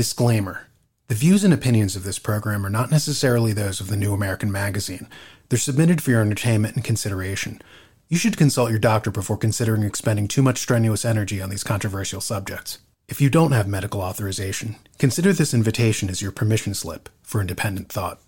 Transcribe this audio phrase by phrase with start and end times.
[0.00, 0.66] Disclaimer
[1.08, 4.50] The views and opinions of this program are not necessarily those of the New American
[4.50, 5.06] Magazine.
[5.50, 7.60] They're submitted for your entertainment and consideration.
[8.08, 12.22] You should consult your doctor before considering expending too much strenuous energy on these controversial
[12.22, 12.78] subjects.
[13.08, 17.92] If you don't have medical authorization, consider this invitation as your permission slip for independent
[17.92, 18.20] thought.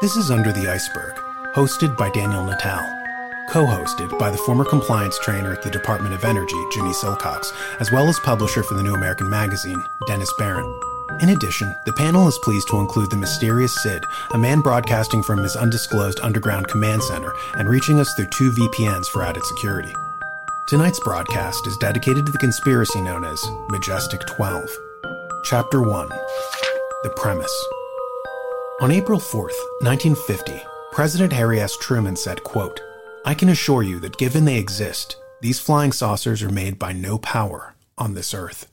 [0.00, 1.25] This is Under the Iceberg
[1.56, 2.84] hosted by Daniel Natal,
[3.48, 7.90] co hosted by the former compliance trainer at the Department of Energy, Jimmy Silcox, as
[7.90, 10.78] well as publisher for the New American Magazine, Dennis Behreandt.
[11.22, 15.42] In addition, the panel is pleased to include the mysterious Sid, a man broadcasting from
[15.42, 19.94] his undisclosed underground command center and reaching us through two VPNs for added security.
[20.68, 24.68] Tonight's broadcast is dedicated to the conspiracy known as Majestic 12.
[25.42, 26.10] Chapter 1
[27.02, 27.64] The Premise.
[28.82, 30.62] On April 4th, 1950,
[30.96, 31.76] President Harry S.
[31.76, 32.80] Truman said, quote,
[33.22, 37.18] I can assure you that given they exist, these flying saucers are made by no
[37.18, 38.66] power on this earth.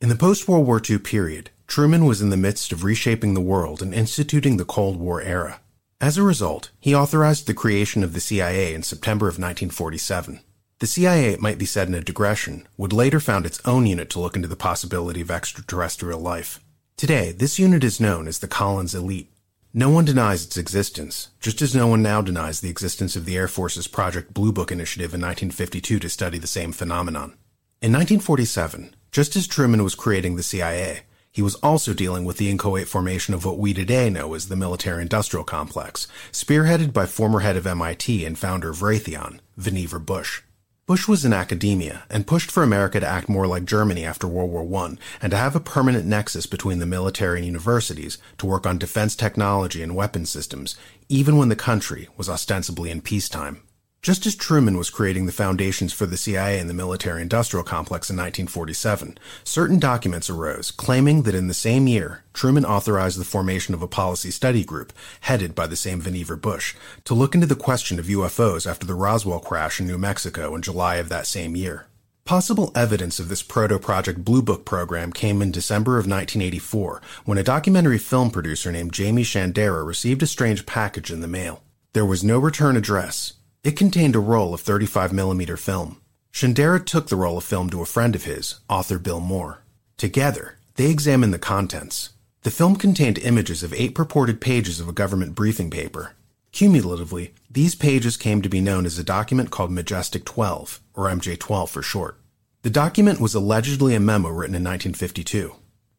[0.00, 3.42] In the post World War II period, Truman was in the midst of reshaping the
[3.42, 5.60] world and instituting the Cold War era.
[6.00, 10.40] As a result, he authorized the creation of the CIA in September of 1947.
[10.78, 14.08] The CIA, it might be said in a digression, would later found its own unit
[14.10, 16.58] to look into the possibility of extraterrestrial life.
[16.96, 19.30] Today, this unit is known as the Collins Elite.
[19.78, 23.36] No one denies its existence, just as no one now denies the existence of the
[23.36, 27.34] Air Force's Project Blue Book initiative in 1952 to study the same phenomenon.
[27.82, 32.48] In 1947, just as Truman was creating the CIA, he was also dealing with the
[32.48, 37.40] inchoate formation of what we today know as the military industrial complex, spearheaded by former
[37.40, 40.40] head of MIT and founder of Raytheon, Vannevar Bush.
[40.86, 44.52] Bush was in academia and pushed for America to act more like Germany after World
[44.52, 48.66] War I and to have a permanent nexus between the military and universities to work
[48.66, 50.76] on defense technology and weapon systems,
[51.08, 53.62] even when the country was ostensibly in peacetime.
[54.02, 58.08] Just as Truman was creating the foundations for the CIA and the military industrial complex
[58.08, 63.74] in 1947, certain documents arose claiming that in the same year, Truman authorized the formation
[63.74, 64.92] of a policy study group,
[65.22, 68.94] headed by the same Vannevar Bush, to look into the question of UFOs after the
[68.94, 71.86] Roswell crash in New Mexico in July of that same year.
[72.26, 77.38] Possible evidence of this proto Project Blue Book program came in December of 1984 when
[77.38, 81.62] a documentary film producer named Jaime Shandera received a strange package in the mail.
[81.92, 83.34] There was no return address,
[83.66, 86.00] it contained a roll of 35mm film.
[86.32, 89.64] Shandera took the roll of film to a friend of his, author Bill Moore.
[89.96, 92.10] Together, they examined the contents.
[92.42, 96.12] The film contained images of eight purported pages of a government briefing paper.
[96.52, 101.68] Cumulatively, these pages came to be known as a document called Majestic 12, or MJ12
[101.68, 102.20] for short.
[102.62, 105.56] The document was allegedly a memo written in 1952.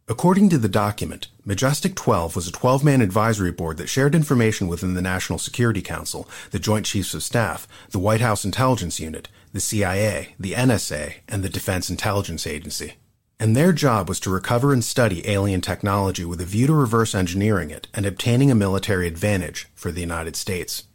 [0.09, 4.69] According to the document, Majestic 12 was a 12 man advisory board that shared information
[4.69, 9.27] within the National Security Council, the Joint Chiefs of Staff, the White House Intelligence Unit,
[9.51, 12.93] the CIA, the NSA, and the Defense Intelligence Agency.
[13.37, 17.13] And their job was to recover and study alien technology with a view to reverse
[17.13, 20.86] engineering it and obtaining a military advantage for the United States.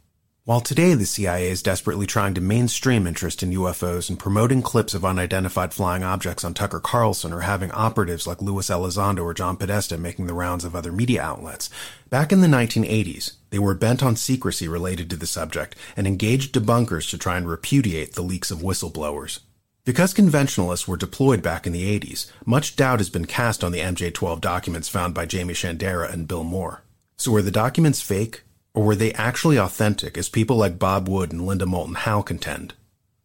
[0.45, 4.93] While today the CIA is desperately trying to mainstream interest in UFOs and promoting clips
[4.93, 9.55] of unidentified flying objects on Tucker Carlson or having operatives like Luis Elizondo or John
[9.55, 11.69] Podesta making the rounds of other media outlets,
[12.09, 16.53] back in the 1980s, they were bent on secrecy related to the subject and engaged
[16.53, 19.39] debunkers to try and repudiate the leaks of whistleblowers.
[19.85, 23.79] Because conventionalists were deployed back in the 80s, much doubt has been cast on the
[23.79, 26.83] MJ12 documents found by Jaime Shandera and Bill Moore.
[27.15, 31.31] So were the documents fake or were they actually authentic, as people like Bob Wood
[31.31, 32.73] and Linda Moulton Howe contend?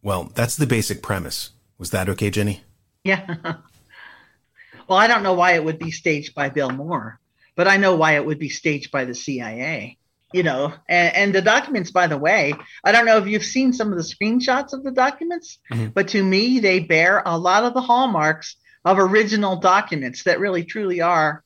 [0.01, 1.51] Well, that's the basic premise.
[1.77, 2.61] Was that okay, Jenny?
[3.03, 3.25] Yeah.
[4.87, 7.19] well, I don't know why it would be staged by Bill Moore,
[7.55, 9.97] but I know why it would be staged by the CIA.
[10.31, 13.73] You know, and, and the documents, by the way, I don't know if you've seen
[13.73, 15.87] some of the screenshots of the documents, mm-hmm.
[15.87, 18.55] but to me, they bear a lot of the hallmarks
[18.85, 21.43] of original documents that really truly are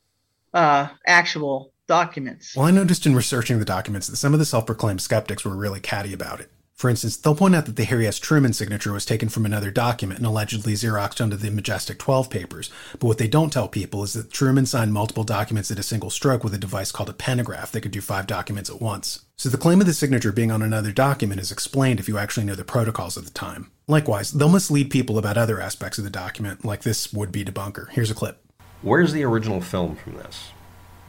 [0.54, 2.56] uh, actual documents.
[2.56, 5.56] Well, I noticed in researching the documents that some of the self proclaimed skeptics were
[5.56, 6.50] really catty about it.
[6.74, 8.18] For instance, they'll point out that the Harry S.
[8.18, 12.72] Truman signature was taken from another document and allegedly Xeroxed onto the Majestic 12 papers.
[12.94, 16.10] But what they don't tell people is that Truman signed multiple documents at a single
[16.10, 19.24] stroke with a device called a pantograph that could do five documents at once.
[19.38, 22.48] So the claim of the signature being on another document is explained if you actually
[22.48, 23.72] know the protocols of the time.
[23.88, 27.90] Likewise, they'll mislead people about other aspects of the document, like this would be debunker.
[27.92, 28.44] Here's a clip.
[28.82, 30.50] Where's the original film from this?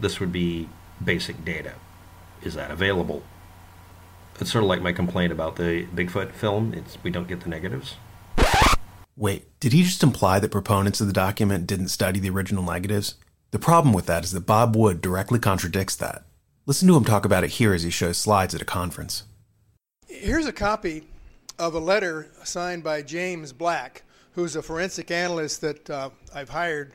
[0.00, 0.68] This would be
[1.02, 1.74] basic data.
[2.42, 3.22] Is that available?
[4.40, 6.74] It's sort of like my complaint about the Bigfoot film.
[6.74, 7.96] It's we don't get the negatives.
[9.16, 13.14] Wait, did he just imply that proponents of the document didn't study the original negatives?
[13.52, 16.24] The problem with that is that Bob Wood directly contradicts that.
[16.66, 19.22] Listen to him talk about it here as he shows slides at a conference.
[20.08, 21.04] Here's a copy
[21.58, 24.02] of a letter signed by James Black,
[24.32, 26.94] who's a forensic analyst that uh, I've hired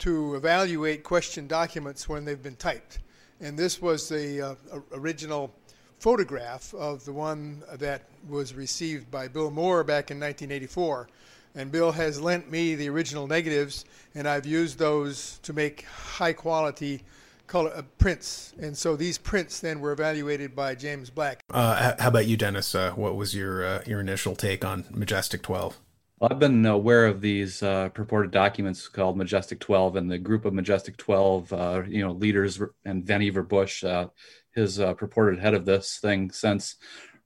[0.00, 2.98] to evaluate question documents when they've been typed.
[3.40, 5.54] And this was the uh, original
[5.98, 11.08] photograph of the one that was received by Bill Moore back in 1984.
[11.54, 16.32] And Bill has lent me the original negatives, and I've used those to make high
[16.32, 17.02] quality
[17.46, 18.54] color uh, prints.
[18.60, 21.42] And so these prints then were evaluated by James Black.
[21.50, 22.74] Uh, how about you, Dennis?
[22.74, 25.76] Uh, what was your uh, your initial take on Majestic 12?
[26.22, 30.52] I've been aware of these uh, purported documents called Majestic 12 and the group of
[30.52, 34.08] Majestic 12, uh, you know, leaders and Vannevar Bush, uh,
[34.54, 36.76] his uh, purported head of this thing since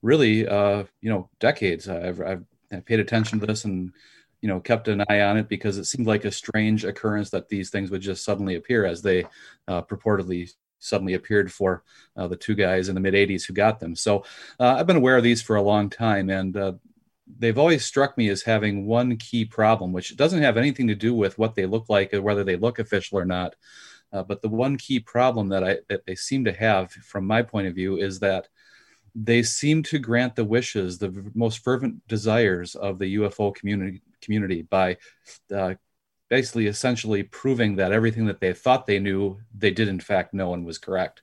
[0.01, 1.89] really, uh, you know, decades.
[1.89, 2.45] I've, I've,
[2.85, 3.93] paid attention to this and,
[4.41, 7.47] you know, kept an eye on it because it seemed like a strange occurrence that
[7.47, 9.23] these things would just suddenly appear as they
[9.67, 11.83] uh, purportedly suddenly appeared for
[12.15, 13.95] the two guys in the mid 80s who got them.
[13.95, 14.25] So
[14.59, 16.29] I've been aware of these for a long time.
[16.29, 16.79] And
[17.39, 21.13] they've always struck me as having one key problem, which doesn't have anything to do
[21.13, 23.55] with what they look like or whether they look official or not.
[24.13, 27.41] Uh, but the one key problem that I that they seem to have, from my
[27.41, 28.47] point of view, is that
[29.15, 34.61] they seem to grant the wishes, the most fervent desires of the UFO community community
[34.61, 34.97] by
[35.53, 35.73] uh,
[36.29, 40.53] basically essentially proving that everything that they thought they knew, they did in fact know
[40.53, 41.21] and was correct.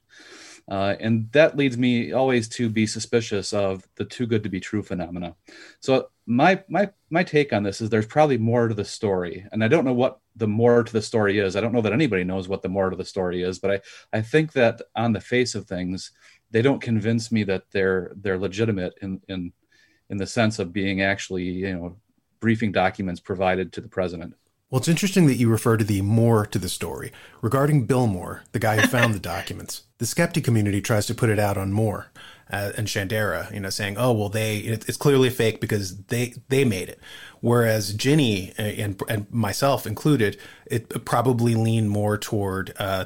[0.73, 4.59] Uh, and that leads me always to be suspicious of the too good to be
[4.59, 5.37] true phenomena.
[5.81, 9.63] So my my my take on this is there's probably more to the story, and
[9.63, 11.57] I don't know what the more to the story is.
[11.57, 14.19] I don't know that anybody knows what the more to the story is, but I
[14.19, 16.11] I think that on the face of things,
[16.51, 19.53] they don't convince me that they're they're legitimate in in
[20.09, 21.97] in the sense of being actually you know
[22.41, 24.33] briefing documents provided to the president.
[24.73, 27.13] Well, it's interesting that you refer to the more to the story.
[27.43, 31.29] Regarding Bill Moore, the guy who found the documents, the skeptic community tries to put
[31.29, 32.11] it out on Moore
[32.51, 36.65] uh, and Shandera, you know, saying, "Oh, well, they it's clearly fake because they they
[36.65, 36.99] made it."
[37.43, 43.05] Whereas Ginny uh, and, and myself included, it probably leaned more toward uh,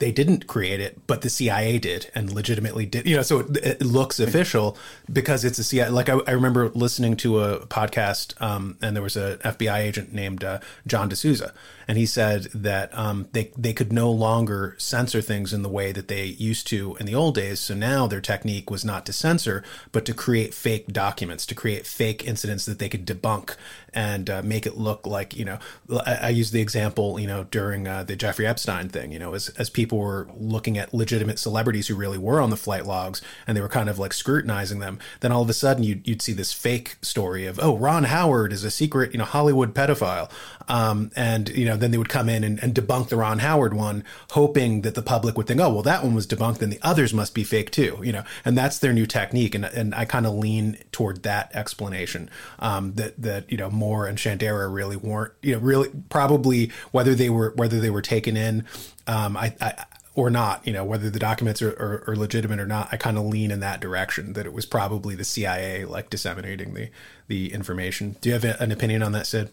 [0.00, 3.06] they didn't create it, but the CIA did and legitimately did.
[3.06, 4.76] You know, so it, it looks official
[5.12, 5.88] because it's a CIA.
[5.90, 10.12] Like I, I remember listening to a podcast, um, and there was a FBI agent
[10.12, 11.52] named uh, John DeSouza,
[11.86, 15.92] and he said that um, they they could no longer censor things in the way
[15.92, 17.60] that they used to in the old days.
[17.60, 19.62] So now their technique was not to censor,
[19.92, 23.54] but to create fake documents, to create fake incidents that they could debunk
[23.94, 25.58] and uh, make it look like you know.
[26.04, 29.12] I, I use the example you know during uh, the Jeffrey Epstein thing.
[29.12, 32.56] You know, as as people were looking at legitimate celebrities who really were on the
[32.56, 34.98] flight logs, and they were kind of like scrutinizing them.
[35.20, 38.52] Then all of a sudden you'd you'd see this fake story of oh Ron Howard
[38.52, 40.30] is a secret you know Hollywood pedophile,
[40.68, 43.74] um, and you know then they would come in and, and, debunk the Ron Howard
[43.74, 46.78] one, hoping that the public would think, oh, well, that one was debunked, then the
[46.82, 49.54] others must be fake too, you know, and that's their new technique.
[49.54, 54.06] And, and I kind of lean toward that explanation, um, that, that, you know, Moore
[54.06, 58.34] and Shandera really weren't, you know, really probably whether they were, whether they were taken
[58.36, 58.64] in,
[59.06, 59.84] um, I, I
[60.14, 63.18] or not, you know, whether the documents are, are, are legitimate or not, I kind
[63.18, 66.88] of lean in that direction that it was probably the CIA like disseminating the
[67.26, 68.16] the information.
[68.20, 69.52] Do you have an opinion on that, Sid?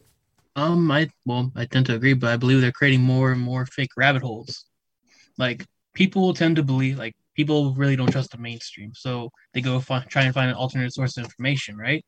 [0.55, 3.65] Um, I well, I tend to agree, but I believe they're creating more and more
[3.65, 4.65] fake rabbit holes.
[5.37, 9.79] Like people tend to believe, like people really don't trust the mainstream, so they go
[9.79, 12.05] find, try and find an alternate source of information, right?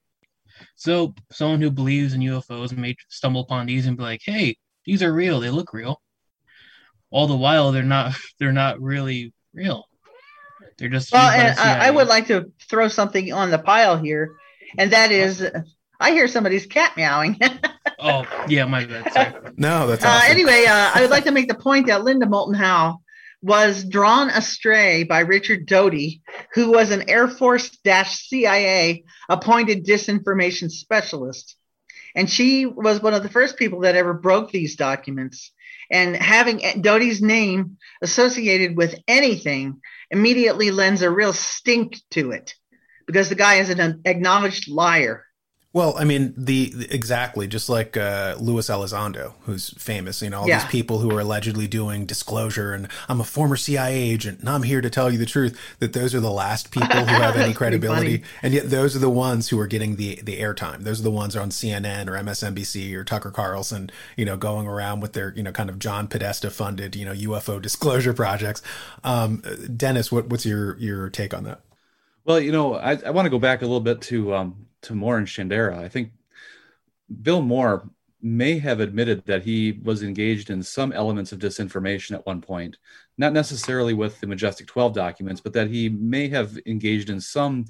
[0.76, 5.04] So someone who believes in UFOs may stumble upon these and be like, "Hey, these
[5.04, 5.40] are real.
[5.40, 6.02] They look real."
[7.12, 8.16] All the while, they're not.
[8.40, 9.86] They're not really real.
[10.78, 11.12] They're just.
[11.12, 14.36] Well, and I, I would like to throw something on the pile here,
[14.78, 15.46] and that is,
[16.00, 17.40] I hear somebody's cat meowing.
[18.00, 19.14] oh, yeah, my bad.
[19.14, 19.34] Sorry.
[19.58, 20.28] No, that's uh, awesome.
[20.28, 20.66] uh, anyway.
[20.68, 23.03] Uh, I would like to make the point that Linda Moulton Howe
[23.44, 26.22] was drawn astray by Richard Doty,
[26.54, 31.58] who was an Air Force CIA appointed disinformation specialist.
[32.16, 35.52] And she was one of the first people that ever broke these documents.
[35.92, 42.56] And having Doty's name associated with anything immediately lends a real stink to it
[43.06, 45.26] because the guy is an acknowledged liar.
[45.74, 50.22] Well, I mean, the, the exactly just like uh, Luis Elizondo, who's famous.
[50.22, 50.60] You know, all yeah.
[50.60, 54.62] these people who are allegedly doing disclosure, and I'm a former CIA agent, and I'm
[54.62, 55.60] here to tell you the truth.
[55.80, 59.10] That those are the last people who have any credibility, and yet those are the
[59.10, 60.84] ones who are getting the the airtime.
[60.84, 63.90] Those are the ones on CNN or MSNBC or Tucker Carlson.
[64.16, 67.14] You know, going around with their you know kind of John Podesta funded you know
[67.14, 68.62] UFO disclosure projects.
[69.04, 69.42] Um,
[69.76, 71.62] Dennis, what, what's your your take on that?
[72.26, 74.96] Well, you know, I, I want to go back a little bit to um, to
[74.96, 76.12] Moore and Shandera, I think
[77.22, 77.90] Bill Moore
[78.22, 82.78] may have admitted that he was engaged in some elements of disinformation at one point,
[83.18, 87.66] not necessarily with the Majestic 12 documents, but that he may have engaged in some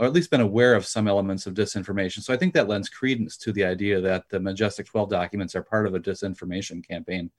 [0.00, 2.22] or at least been aware of some elements of disinformation.
[2.22, 5.62] So I think that lends credence to the idea that the Majestic 12 documents are
[5.62, 7.30] part of a disinformation campaign,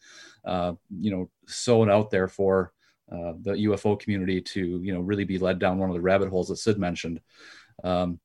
[0.45, 2.71] uh, you know, sown out there for
[3.11, 6.29] uh, the UFO community to, you know, really be led down one of the rabbit
[6.29, 7.19] holes that Sid mentioned.
[7.83, 8.19] Um,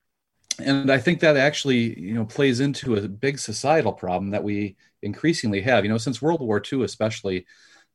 [0.58, 4.76] and I think that actually, you know, plays into a big societal problem that we
[5.02, 5.84] increasingly have.
[5.84, 7.46] You know, since World War II, especially,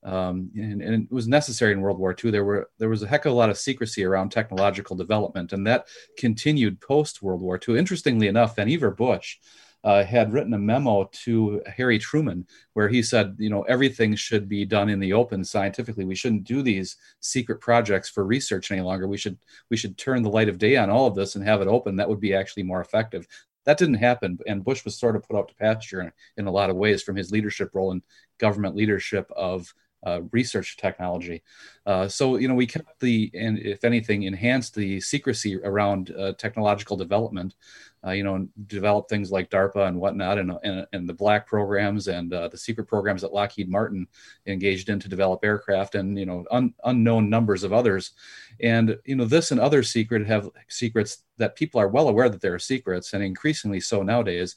[0.04, 2.32] um, and, and, it was necessary in World War II.
[2.32, 5.66] There were there was a heck of a lot of secrecy around technological development, and
[5.68, 5.88] that
[6.18, 7.78] continued post World War II.
[7.78, 9.38] Interestingly enough, Vannevar Bush
[9.84, 14.48] uh, had written a memo to Harry Truman where he said, you know, everything should
[14.48, 16.06] be done in the open scientifically.
[16.06, 19.08] We shouldn't do these secret projects for research any longer.
[19.08, 19.38] We should
[19.70, 21.96] we should turn the light of day on all of this and have it open.
[21.96, 23.28] That would be actually more effective.
[23.66, 26.52] That didn't happen, and Bush was sort of put out to pasture in, in a
[26.52, 28.02] lot of ways from his leadership role in
[28.40, 29.72] government leadership of
[30.04, 31.44] uh, research technology.
[31.86, 36.34] Uh, so, you know, we kept the, and if anything, enhanced the secrecy around uh,
[36.34, 37.56] technological development,
[38.06, 42.08] uh, you know, develop things like DARPA and whatnot, and, and, and the black programs
[42.08, 44.08] and uh, the secret programs that Lockheed Martin
[44.48, 48.12] engaged in to develop aircraft and, you know, un, unknown numbers of others.
[48.60, 52.42] And, you know, this and other secret have secrets that people are well aware that
[52.42, 54.56] there are secrets and increasingly so nowadays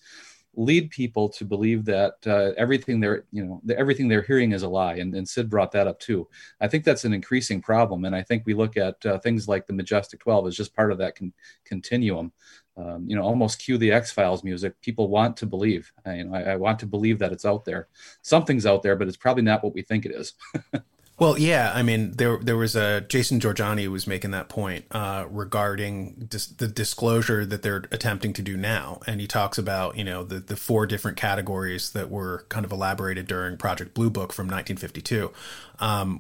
[0.57, 4.69] lead people to believe that uh, everything they're you know everything they're hearing is a
[4.69, 6.29] lie and, and sid brought that up too.
[6.61, 9.67] I think that's an increasing problem and i think we look at uh, things like
[9.67, 11.33] the majestic 12 as just part of that con-
[11.65, 12.33] continuum.
[12.77, 14.81] Um, you know almost cue the x files music.
[14.81, 15.93] People want to believe.
[16.05, 17.89] I, you know, I, I want to believe that it's out there.
[18.23, 20.35] Something's out there but it's probably not what we think it is
[21.17, 25.27] Well, yeah, I mean, there there was a Jason Jorjani was making that point uh,
[25.31, 30.03] regarding dis- the disclosure that they're attempting to do now, and he talks about you
[30.03, 34.33] know the the four different categories that were kind of elaborated during Project Blue Book
[34.33, 35.31] from 1952.
[35.79, 36.19] Um,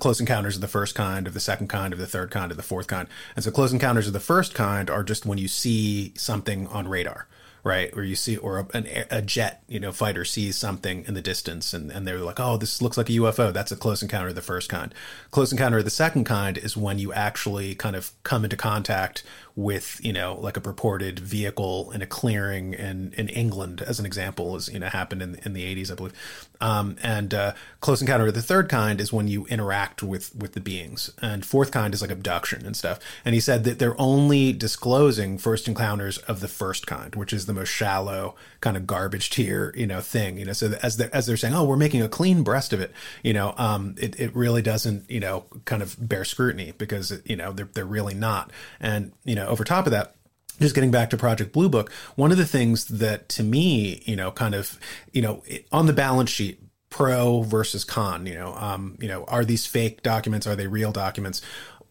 [0.00, 2.58] close encounters of the first kind, of the second kind, of the third kind, of
[2.58, 5.48] the fourth kind, and so close encounters of the first kind are just when you
[5.48, 7.26] see something on radar
[7.66, 7.90] right?
[7.96, 11.74] Or you see, or a, a, jet, you know, fighter sees something in the distance
[11.74, 13.52] and, and they're like, oh, this looks like a UFO.
[13.52, 14.94] That's a close encounter of the first kind.
[15.32, 19.24] Close encounter of the second kind is when you actually kind of come into contact
[19.56, 24.04] with you know like a purported vehicle in a clearing in in England as an
[24.04, 26.48] example as you know happened in in the 80s I believe.
[26.60, 30.52] Um, and uh, close encounter of the third kind is when you interact with with
[30.52, 31.10] the beings.
[31.22, 33.00] And fourth kind is like abduction and stuff.
[33.24, 37.46] And he said that they're only disclosing first encounters of the first kind which is
[37.46, 38.34] the most shallow
[38.66, 41.54] kind of garbage tier you know thing you know so as they're, as they're saying
[41.54, 42.92] oh we're making a clean breast of it
[43.22, 47.36] you know um, it, it really doesn't you know kind of bear scrutiny because you
[47.36, 50.14] know they're, they're really not and you know over top of that,
[50.60, 54.16] just getting back to Project Blue Book, one of the things that to me, you
[54.16, 54.78] know, kind of,
[55.12, 55.42] you know,
[55.72, 60.02] on the balance sheet, pro versus con, you know, um, you know, are these fake
[60.02, 60.46] documents?
[60.46, 61.42] Are they real documents?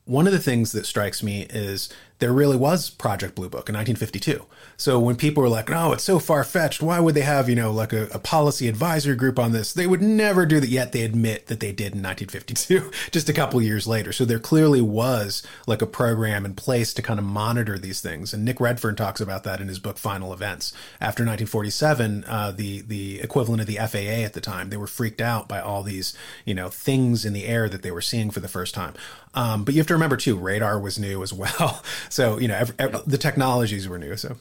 [0.05, 3.75] One of the things that strikes me is there really was Project Blue Book in
[3.75, 4.45] 1952.
[4.77, 6.81] So when people were like, "No, it's so far fetched.
[6.81, 9.87] Why would they have you know like a, a, policy advisory group on this?" They
[9.87, 10.69] would never do that.
[10.69, 14.11] Yet they admit that they did in 1952, just a couple years later.
[14.11, 18.33] So there clearly was like a program in place to kind of monitor these things.
[18.33, 20.73] And Nick Redfern talks about that in his book Final Events.
[21.01, 25.21] After 1947, uh, the the equivalent of the FAA at the time, they were freaked
[25.21, 28.39] out by all these you know things in the air that they were seeing for
[28.39, 28.93] the first time.
[29.35, 31.83] Um, but you have to remember too, radar was new as well.
[32.09, 34.15] So you know, every, every, the technologies were new.
[34.17, 34.37] So,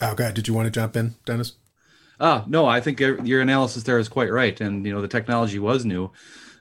[0.00, 1.54] oh god, did you want to jump in, Dennis?
[2.18, 5.58] Ah, no, I think your analysis there is quite right, and you know, the technology
[5.58, 6.12] was new.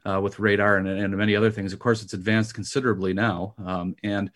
[0.06, 1.74] Uh, with radar and, and, many other things.
[1.74, 3.54] Of course, it's advanced considerably now.
[3.64, 4.32] Um, and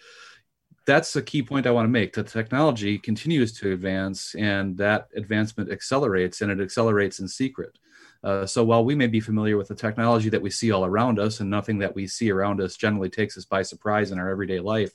[0.86, 2.14] that's a key point I want to make.
[2.14, 7.78] The technology continues to advance, and that advancement accelerates, and it accelerates in secret.
[8.24, 11.20] Uh, so while we may be familiar with the technology that we see all around
[11.20, 14.30] us, and nothing that we see around us generally takes us by surprise in our
[14.30, 14.94] everyday life,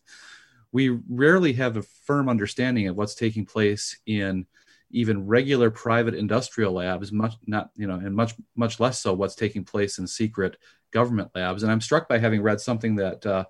[0.73, 4.47] we rarely have a firm understanding of what's taking place in
[4.91, 9.35] even regular private industrial labs much not you know and much much less so what's
[9.35, 10.57] taking place in secret
[10.93, 11.63] government labs.
[11.63, 13.45] And i'm struck by having read something that uh,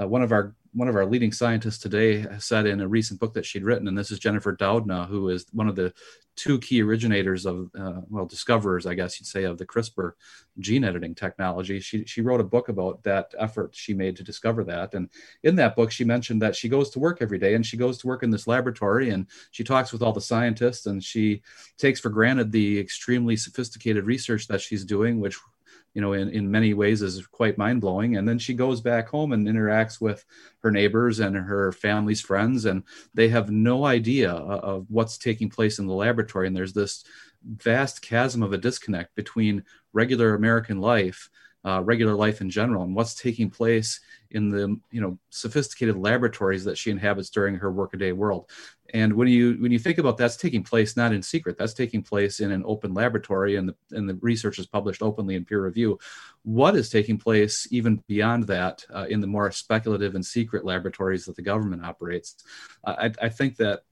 [0.00, 3.32] uh, one of our one of our leading scientists today said in a recent book
[3.34, 5.94] that she'd written, and this is Jennifer Doudna, who is one of the
[6.34, 10.12] two key originators of, uh, well, discoverers, I guess you'd say, of the CRISPR
[10.58, 11.78] gene editing technology.
[11.78, 14.94] She, she wrote a book about that effort she made to discover that.
[14.94, 15.08] And
[15.44, 17.98] in that book, she mentioned that she goes to work every day and she goes
[17.98, 21.42] to work in this laboratory and she talks with all the scientists and she
[21.78, 25.38] takes for granted the extremely sophisticated research that she's doing, which
[25.94, 28.16] you know, in, in many ways is quite mind blowing.
[28.16, 30.24] And then she goes back home and interacts with
[30.58, 32.82] her neighbors and her family's friends, and
[33.14, 36.46] they have no idea of what's taking place in the laboratory.
[36.48, 37.04] And there's this
[37.44, 41.30] vast chasm of a disconnect between regular American life
[41.64, 46.64] uh, regular life in general and what's taking place in the you know sophisticated laboratories
[46.64, 48.50] that she inhabits during her workaday world.
[48.92, 52.02] And when you when you think about that's taking place not in secret that's taking
[52.02, 55.64] place in an open laboratory and the and the research is published openly in peer
[55.64, 55.98] review.
[56.42, 61.24] What is taking place even beyond that uh, in the more speculative and secret laboratories
[61.24, 62.36] that the government operates?
[62.84, 63.82] Uh, I, I think that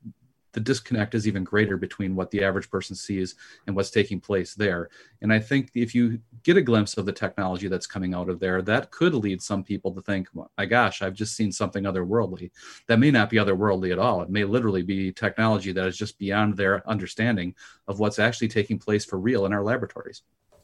[0.53, 3.35] the disconnect is even greater between what the average person sees
[3.67, 4.91] and what's taking place there.
[5.21, 8.41] And I think if you get a glimpse of the technology that's coming out of
[8.41, 12.51] there, that could lead some people to think, my gosh, I've just seen something otherworldly.
[12.87, 14.23] That may not be otherworldly at all.
[14.23, 17.55] It may literally be technology that is just beyond their understanding
[17.89, 20.23] of what's actually taking place for real in our laboratories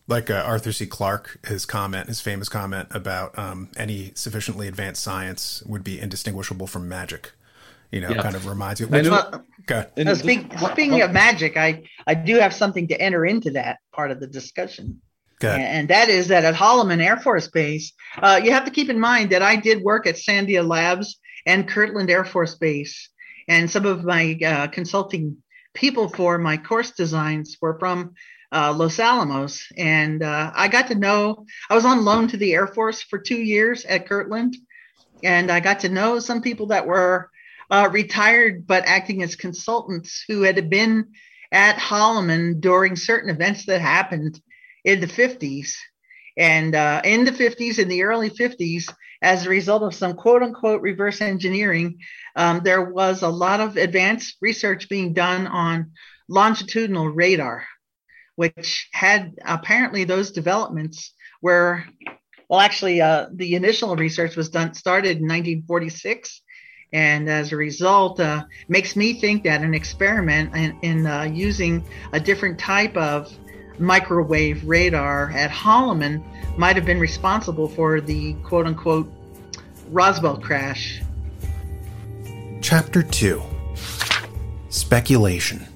[0.08, 0.86] like uh, Arthur C.
[0.86, 6.66] Clarke, his comment, his famous comment about um, any sufficiently advanced science would be indistinguishable
[6.66, 7.32] from magic
[7.90, 8.22] you know, yeah.
[8.22, 8.86] kind of reminds you.
[8.86, 10.14] Which, well, okay.
[10.14, 14.20] speak, speaking of magic, I, I do have something to enter into that part of
[14.20, 15.00] the discussion.
[15.40, 18.90] And, and that is that at Holloman Air Force Base, uh, you have to keep
[18.90, 23.08] in mind that I did work at Sandia Labs and Kirtland Air Force Base.
[23.46, 25.36] And some of my uh, consulting
[25.74, 28.14] people for my course designs were from
[28.52, 29.64] uh, Los Alamos.
[29.76, 33.18] And uh, I got to know, I was on loan to the Air Force for
[33.18, 34.56] two years at Kirtland.
[35.22, 37.30] And I got to know some people that were
[37.70, 41.12] uh, retired but acting as consultants who had been
[41.52, 44.40] at Holloman during certain events that happened
[44.84, 45.72] in the 50s.
[46.36, 50.42] And uh, in the 50s, in the early 50s, as a result of some quote
[50.42, 51.98] unquote reverse engineering,
[52.36, 55.92] um, there was a lot of advanced research being done on
[56.28, 57.64] longitudinal radar,
[58.36, 61.84] which had apparently those developments were,
[62.48, 66.42] well, actually, uh, the initial research was done started in 1946
[66.92, 71.84] and as a result uh, makes me think that an experiment in, in uh, using
[72.12, 73.32] a different type of
[73.78, 76.22] microwave radar at Holloman
[76.56, 79.10] might have been responsible for the quote unquote
[79.90, 81.02] Roswell crash.
[82.60, 83.42] Chapter 2
[84.68, 85.66] Speculation.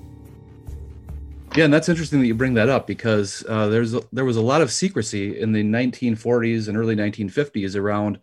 [1.54, 4.36] Yeah, and that's interesting that you bring that up because uh, there's a, there was
[4.36, 8.18] a lot of secrecy in the 1940s and early 1950s around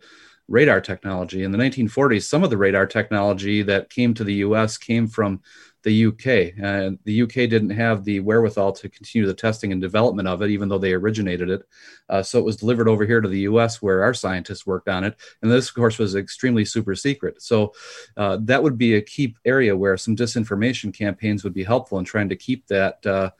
[0.50, 1.44] radar technology.
[1.44, 5.40] In the 1940s, some of the radar technology that came to the US came from
[5.82, 6.52] the UK.
[6.62, 10.50] And the UK didn't have the wherewithal to continue the testing and development of it,
[10.50, 11.62] even though they originated it.
[12.08, 15.04] Uh, so it was delivered over here to the US where our scientists worked on
[15.04, 15.16] it.
[15.40, 17.40] And this, of course, was extremely super secret.
[17.40, 17.72] So
[18.16, 22.04] uh, that would be a key area where some disinformation campaigns would be helpful in
[22.04, 23.32] trying to keep that.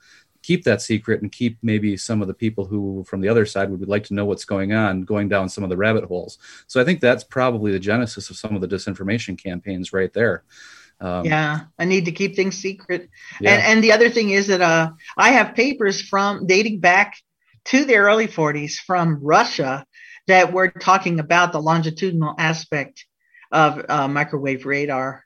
[0.43, 3.69] Keep that secret and keep maybe some of the people who from the other side
[3.69, 6.37] would like to know what's going on going down some of the rabbit holes.
[6.67, 10.43] So i think that's probably the genesis of some of the disinformation campaigns right there.
[10.99, 13.09] Um, yeah i need to keep things secret.
[13.39, 13.53] Yeah.
[13.53, 17.15] and, and the other thing is that uh, i have papers from dating back
[17.65, 19.85] to the early 40s from russia
[20.27, 23.05] that were talking about the longitudinal aspect
[23.51, 25.25] of uh, microwave radar.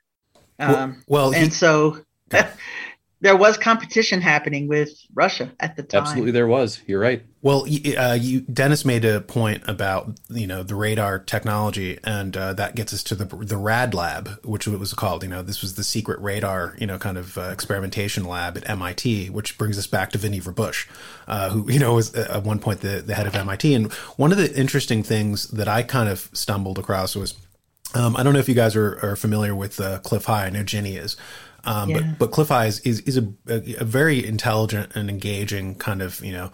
[0.58, 1.98] Um, well, well and he, so
[3.20, 6.02] there was competition happening with Russia at the time.
[6.02, 6.82] Absolutely, there was.
[6.86, 7.22] You're right.
[7.40, 12.52] Well, uh, you, Dennis made a point about you know the radar technology, and uh,
[12.54, 15.22] that gets us to the the Rad Lab, which it was called.
[15.22, 18.68] You know, this was the secret radar, you know, kind of uh, experimentation lab at
[18.68, 20.86] MIT, which brings us back to Vannevar Bush,
[21.26, 23.72] uh, who you know was uh, at one point the the head of MIT.
[23.72, 27.34] And one of the interesting things that I kind of stumbled across was.
[27.94, 30.46] Um, I don't know if you guys are, are familiar with uh, Cliff High.
[30.46, 31.16] I know Jenny is.
[31.66, 31.98] Um, yeah.
[32.00, 36.32] But but Cliff High is is, a, a, very intelligent and engaging kind of you
[36.32, 36.52] know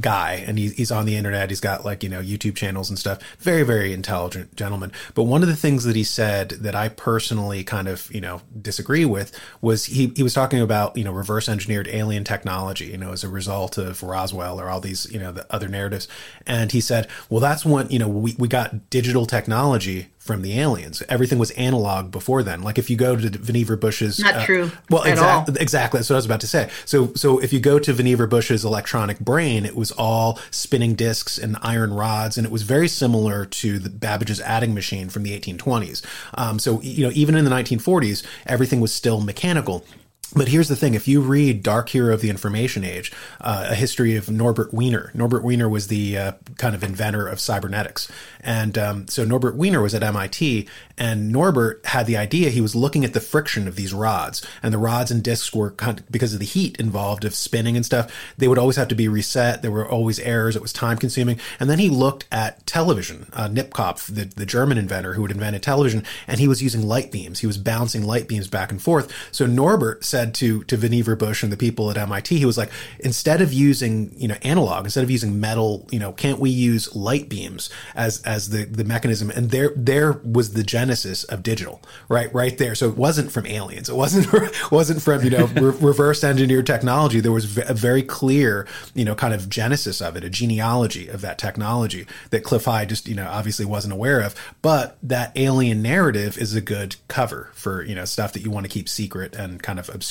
[0.00, 0.44] guy.
[0.46, 1.48] And he's, he's on the internet.
[1.48, 3.18] He's got like you know youtube channels and stuff.
[3.38, 4.92] Very very intelligent gentleman.
[5.14, 8.42] But one of the things that he said that i personally kind of you know
[8.60, 12.98] disagree with was he, he was talking about you know reverse engineered alien technology you
[12.98, 16.08] know as a result of roswell or all these you know the other narratives.
[16.46, 20.60] And he said well that's when you know we, we got digital technology from the
[20.60, 21.02] aliens.
[21.08, 22.60] Everything was analog before then.
[22.60, 24.70] Like if you go to Vannevar Bush's not uh, true.
[24.90, 25.98] Well, exactly, exactly.
[25.98, 26.68] That's what I was about to say.
[26.84, 31.38] So, so if you go to Vannevar Bush's electronic brain, it was all spinning discs
[31.38, 35.30] and iron rods, and it was very similar to the Babbage's adding machine from the
[35.40, 36.04] 1820s.
[36.34, 39.86] Um, so you know, even in the 1940s, everything was still mechanical.
[40.34, 43.74] But here's the thing: if you read Dark Hero of the Information Age, uh, a
[43.74, 48.10] history of Norbert Wiener, Norbert Wiener was the uh, kind of inventor of cybernetics,
[48.40, 52.50] and um, so Norbert Wiener was at MIT, and Norbert had the idea.
[52.50, 55.70] He was looking at the friction of these rods, and the rods and discs were
[55.70, 58.12] kind of, because of the heat involved of spinning and stuff.
[58.36, 59.62] They would always have to be reset.
[59.62, 60.56] There were always errors.
[60.56, 61.38] It was time consuming.
[61.60, 63.28] And then he looked at television.
[63.32, 67.40] Uh, the the German inventor who had invented television, and he was using light beams.
[67.40, 69.12] He was bouncing light beams back and forth.
[69.30, 72.58] So Norbert said said to to Vannevar Bush and the people at MIT, he was
[72.58, 76.50] like, instead of using you know analog, instead of using metal, you know, can't we
[76.50, 79.30] use light beams as as the the mechanism?
[79.30, 82.74] And there there was the genesis of digital, right right there.
[82.74, 83.88] So it wasn't from aliens.
[83.88, 84.26] It wasn't
[84.72, 87.20] wasn't from you know re- reverse engineered technology.
[87.20, 91.20] There was a very clear you know kind of genesis of it, a genealogy of
[91.20, 94.34] that technology that Cliff High just you know obviously wasn't aware of.
[94.62, 98.64] But that alien narrative is a good cover for you know stuff that you want
[98.64, 100.07] to keep secret and kind of obscure.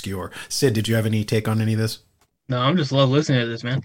[0.49, 1.99] Sid, did you have any take on any of this?
[2.49, 3.81] No, I'm just love listening to this, man.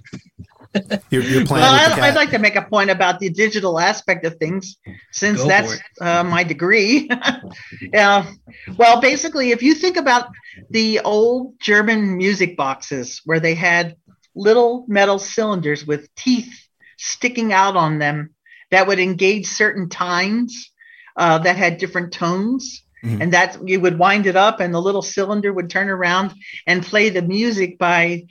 [1.11, 2.05] You're, you're playing Well, with the I, cat.
[2.05, 4.77] I'd like to make a point about the digital aspect of things,
[5.11, 7.11] since Go that's uh, my degree.
[7.93, 8.31] yeah.
[8.77, 10.29] Well, basically, if you think about
[10.71, 13.97] the old German music boxes where they had
[14.35, 18.35] little metal cylinders with teeth sticking out on them
[18.71, 20.71] that would engage certain tines
[21.17, 22.85] uh, that had different tones.
[23.05, 23.21] Mhm.
[23.21, 26.33] And that you would wind it up, and the little cylinder would turn around
[26.67, 28.25] and play the music by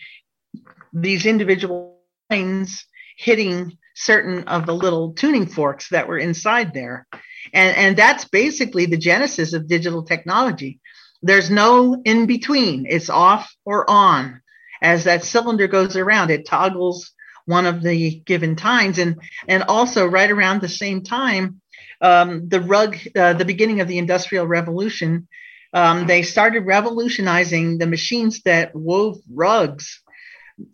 [0.94, 2.86] these individual lines
[3.18, 7.06] hitting certain of the little tuning forks that were inside there.
[7.54, 10.80] And, and that's basically the genesis of digital technology.
[11.22, 14.42] There's no in between, it's off or on.
[14.82, 17.12] As that cylinder goes around, it toggles
[17.46, 18.98] one of the given times.
[18.98, 21.61] And, and also, right around the same time,
[22.02, 25.28] um, the rug, uh, the beginning of the Industrial Revolution,
[25.74, 30.02] um, they started revolutionizing the machines that wove rugs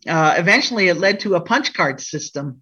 [0.07, 2.61] uh, eventually it led to a punch card system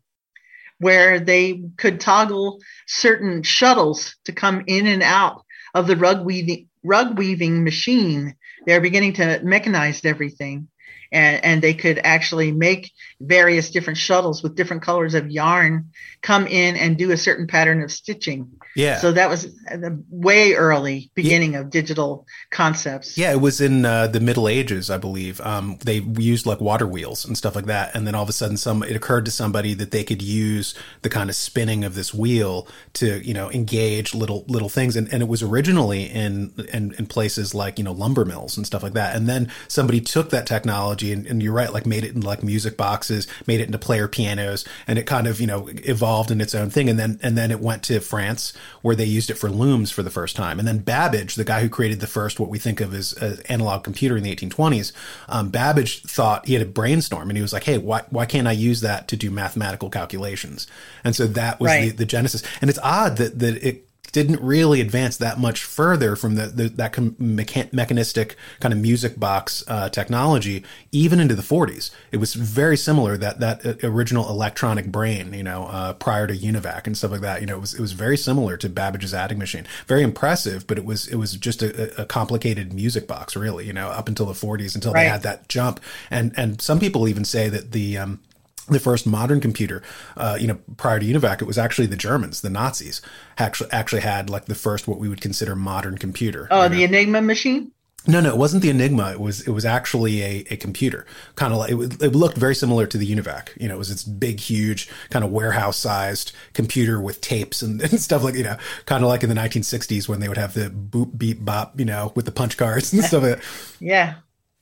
[0.79, 6.67] where they could toggle certain shuttles to come in and out of the rug weaving
[6.83, 8.35] rug weaving machine.
[8.65, 10.67] They're beginning to mechanize everything.
[11.15, 16.45] And, and they could actually make various different shuttles with different colors of yarn come
[16.47, 18.51] in and do a certain pattern of stitching.
[18.75, 18.97] yeah.
[18.97, 23.17] So that was the way early beginning of digital concepts.
[23.17, 25.39] Yeah, it was in uh, the Middle Ages, I believe.
[25.41, 28.33] Um, they used like water wheels and stuff like that, and then all of a
[28.33, 30.73] sudden, some it occurred to somebody that they could use
[31.03, 35.11] the kind of spinning of this wheel to, you know, engage little little things, and,
[35.13, 38.83] and it was originally in, in in places like you know lumber mills and stuff
[38.83, 42.15] like that, and then somebody took that technology and, and you're right, like made it
[42.15, 45.67] in like music boxes, made it into player pianos, and it kind of you know
[45.83, 49.05] evolved in its own thing, and then and then it went to France where they
[49.05, 51.99] used it for looms for the first time, and then Babbage, the guy who created
[51.99, 54.91] the first what we think of as an analog computer in the 1820s,
[55.29, 58.47] um, Babbage thought he had a brainstorm, and he was like, "Hey, why why can't
[58.47, 60.67] I use that to do mathematical calculations?"
[61.03, 61.91] And so that was Right.
[61.91, 66.15] the, the genesis, and it's odd that that it didn't really advance that much further
[66.15, 71.35] from the, the that com- mechan- mechanistic kind of music box uh, technology even into
[71.35, 75.91] the 40s it was very similar that that uh, original electronic brain you know uh,
[75.91, 77.41] prior to univac and stuff like that.
[77.41, 79.65] You know it was it was very similar to babbage's adding machine.
[79.85, 83.73] Very impressive but it was it was just a, a complicated music box really you
[83.73, 85.81] know up until the 40s until they had that jump.
[86.09, 88.21] And and some people even say that the um
[88.67, 89.83] the first modern computer,
[90.17, 93.01] uh, you know, prior to UNIVAC, it was actually the Germans, the Nazis,
[93.37, 96.47] actually actually had like the first what we would consider modern computer.
[96.51, 96.75] Oh, you know?
[96.75, 97.71] the Enigma machine?
[98.07, 99.11] No, no, it wasn't the Enigma.
[99.11, 102.53] It was it was actually a, a computer, kind of like it, it looked very
[102.53, 103.49] similar to the Univac.
[103.59, 107.81] You know, it was its big, huge, kind of warehouse sized computer with tapes and,
[107.91, 110.53] and stuff like you know, kind of like in the 1960s when they would have
[110.53, 113.23] the boop beep bop, you know, with the punch cards and stuff.
[113.23, 113.43] Like that.
[113.79, 114.15] Yeah.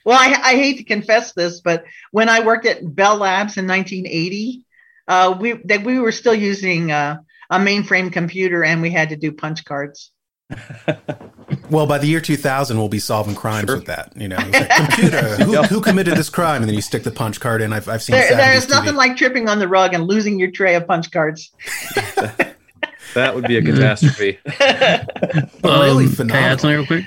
[0.05, 3.67] Well, I, I hate to confess this, but when I worked at Bell Labs in
[3.67, 4.65] 1980,
[5.07, 7.17] uh, we that we were still using uh,
[7.49, 10.11] a mainframe computer, and we had to do punch cards.
[11.69, 13.77] Well, by the year 2000, we'll be solving crimes Sure.
[13.77, 14.13] with that.
[14.15, 16.61] You know, like, computer, who, who committed this crime?
[16.61, 17.73] And then you stick the punch card in.
[17.73, 18.69] I've, I've seen There, 70s there's TV.
[18.69, 21.51] nothing like tripping on the rug and losing your tray of punch cards.
[23.13, 24.39] That would be a catastrophe.
[24.45, 25.09] But
[25.63, 27.05] really Um, Can I add something real quick?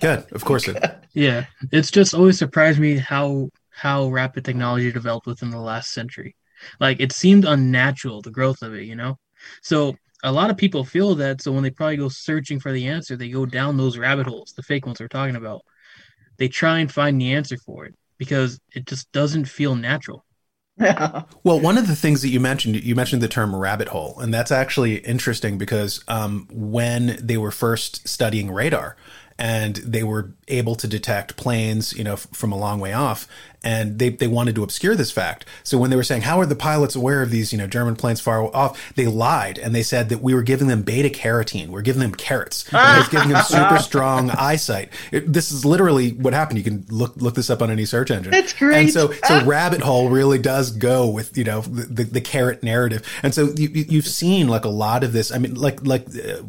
[0.00, 0.82] Good, of course it.
[1.14, 6.34] Yeah, it's just always surprised me how how rapid technology developed within the last century.
[6.80, 9.18] Like it seemed unnatural the growth of it, you know.
[9.62, 11.42] So a lot of people feel that.
[11.42, 14.52] So when they probably go searching for the answer, they go down those rabbit holes,
[14.56, 15.62] the fake ones we're talking about.
[16.38, 20.24] They try and find the answer for it because it just doesn't feel natural.
[21.44, 24.32] Well, one of the things that you mentioned, you mentioned the term rabbit hole, and
[24.32, 28.96] that's actually interesting because um, when they were first studying radar
[29.42, 33.26] and they were able to detect planes, you know, f- from a long way off,
[33.64, 35.44] and they, they wanted to obscure this fact.
[35.64, 37.96] So when they were saying, how are the pilots aware of these, you know, German
[37.96, 38.92] planes far off?
[38.94, 41.68] They lied and they said that we were giving them beta carotene.
[41.68, 42.64] We're giving them carrots.
[42.72, 44.90] We was giving them super strong eyesight.
[45.10, 46.58] It, this is literally what happened.
[46.58, 48.30] You can look, look this up on any search engine.
[48.32, 48.76] That's great.
[48.76, 52.62] And so, so rabbit hole really does go with you know the, the, the carrot
[52.62, 55.84] narrative and so you, you- you've seen like a lot of this i mean like
[55.86, 56.42] like uh,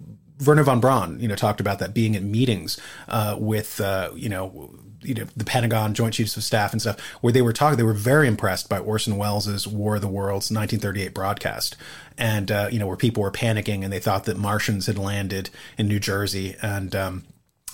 [0.45, 4.29] Wernher von Braun, you know, talked about that being at meetings uh, with, uh, you
[4.29, 4.71] know,
[5.03, 7.77] you know the Pentagon, Joint Chiefs of Staff, and stuff, where they were talking.
[7.77, 11.75] They were very impressed by Orson Welles' War of the Worlds 1938 broadcast,
[12.17, 15.49] and uh, you know where people were panicking and they thought that Martians had landed
[15.77, 17.23] in New Jersey, and um,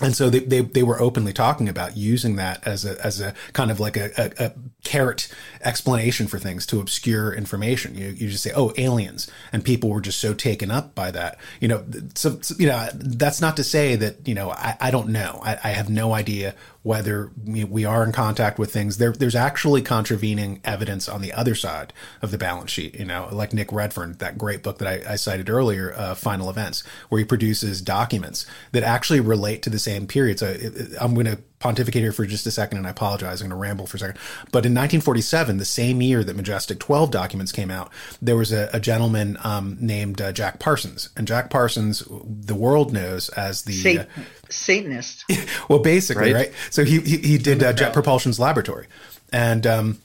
[0.01, 3.33] and so they, they, they were openly talking about using that as a as a
[3.53, 4.53] kind of like a, a, a,
[4.85, 5.27] carrot
[5.61, 7.95] explanation for things to obscure information.
[7.95, 11.37] You you just say, oh, aliens, and people were just so taken up by that.
[11.59, 11.85] You know,
[12.15, 15.41] so, so you know that's not to say that you know I, I don't know.
[15.43, 18.97] I, I have no idea whether we are in contact with things.
[18.97, 22.97] There, there's actually contravening evidence on the other side of the balance sheet.
[22.97, 26.49] You know, like Nick Redfern, that great book that I, I cited earlier, uh, Final
[26.49, 30.39] Events, where he produces documents that actually relate to the same period.
[30.39, 33.41] So it, I'm going to pontificate here for just a second, and I apologize.
[33.41, 34.17] I'm going to ramble for a second.
[34.51, 38.69] But in 1947, the same year that Majestic 12 documents came out, there was a,
[38.73, 43.73] a gentleman um, named uh, Jack Parsons, and Jack Parsons, the world knows as the
[43.73, 45.25] Satan, uh, Satanist.
[45.69, 46.47] well, basically, right?
[46.47, 46.53] right?
[46.69, 48.87] So he he, he did uh, Jet Propulsion's laboratory,
[49.31, 49.99] and um,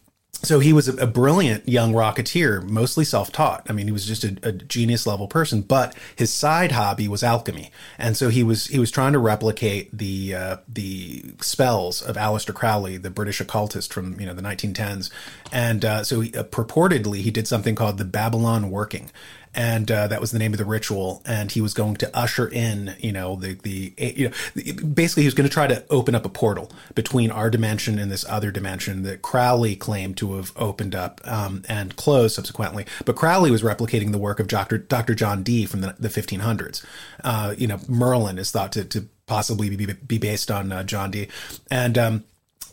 [0.46, 3.66] so he was a, a, brilliant young rocketeer, mostly self-taught.
[3.68, 5.62] I mean, he was just a, a, genius level person.
[5.62, 9.96] But his side hobby was alchemy, and so he was he was trying to replicate
[9.96, 15.10] the uh, the spells of Aleister Crowley, the British occultist from you know the 1910s.
[15.52, 19.10] And uh, so he, uh, purportedly he did something called the Babylon Working,
[19.54, 21.22] and uh, that was the name of the ritual.
[21.24, 25.26] And he was going to usher in, you know, the the you know, basically he
[25.26, 28.50] was going to try to open up a portal between our dimension and this other
[28.50, 32.86] dimension that Crowley claimed to have opened up um, and closed subsequently.
[33.04, 34.78] But Crowley was replicating the work of Dr.
[34.78, 35.14] Dr.
[35.14, 36.84] John Dee from the, the 1500s.
[37.22, 41.10] Uh, you know, Merlin is thought to, to possibly be, be based on uh, John
[41.10, 41.28] Dee,
[41.70, 42.24] and um,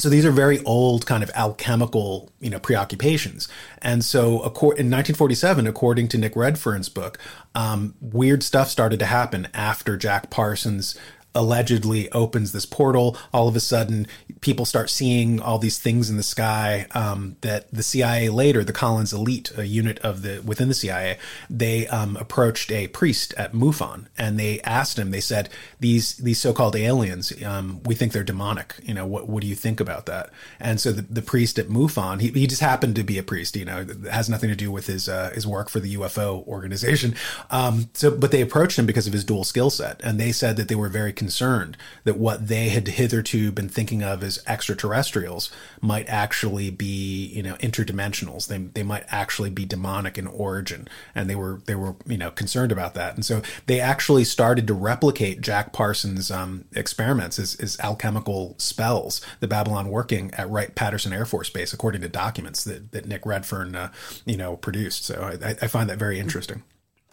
[0.02, 3.48] so these are very old kind of alchemical, you know, preoccupations.
[3.82, 7.20] And so in 1947, according to Nick Redfern's book,
[7.54, 10.98] um, weird stuff started to happen after Jack Parsons
[11.34, 13.18] allegedly opens this portal.
[13.34, 14.08] All of a sudden,
[14.42, 18.74] people start seeing all these things in the sky um, that the CIA later, the
[18.74, 21.18] Collins Elite, a unit of the within the CIA,
[21.50, 25.12] they um, approached a priest at MUFON and they asked him.
[25.12, 28.76] They said, "These these so-called aliens, um, we think they're demonic.
[28.84, 31.68] You know, what what do you think about that?" And so the, the priest at
[31.68, 33.56] MUFON, he, he just happened to be a priest.
[33.56, 37.16] You know, has nothing to do with his uh, his work for the UFO organization.
[37.50, 40.58] Um, so, but they approached him because of his dual skill set, and they said
[40.58, 45.52] that they were very concerned that what they had hitherto been thinking of as extraterrestrials
[45.80, 48.48] might actually be, you know, interdimensionals.
[48.48, 50.88] They, they might actually be demonic in origin.
[51.14, 53.14] And they were, they were, you know, concerned about that.
[53.14, 59.22] And so they actually started to replicate Jack Parsons' um, experiments as, as alchemical spells,
[59.42, 63.28] the Babylon working at Wright Patterson Air Force Base, according to documents that, that Nick
[63.28, 63.92] Redfern, uh,
[64.26, 65.06] you know, produced.
[65.06, 66.64] So I, I find that very interesting.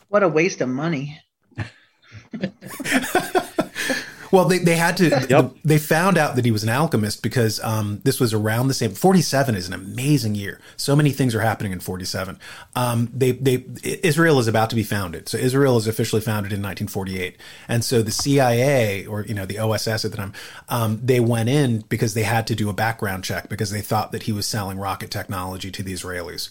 [0.09, 1.21] What a waste of money.
[4.31, 5.27] Well, they, they had to.
[5.29, 5.57] Yep.
[5.65, 8.93] They found out that he was an alchemist because um, this was around the same.
[8.93, 10.61] Forty seven is an amazing year.
[10.77, 12.39] So many things are happening in forty seven.
[12.75, 15.29] Um, they they Israel is about to be founded.
[15.29, 17.37] So Israel is officially founded in 1948,
[17.69, 20.33] and so the CIA or you know the OSS at the time,
[20.69, 24.13] um, they went in because they had to do a background check because they thought
[24.13, 26.51] that he was selling rocket technology to the Israelis.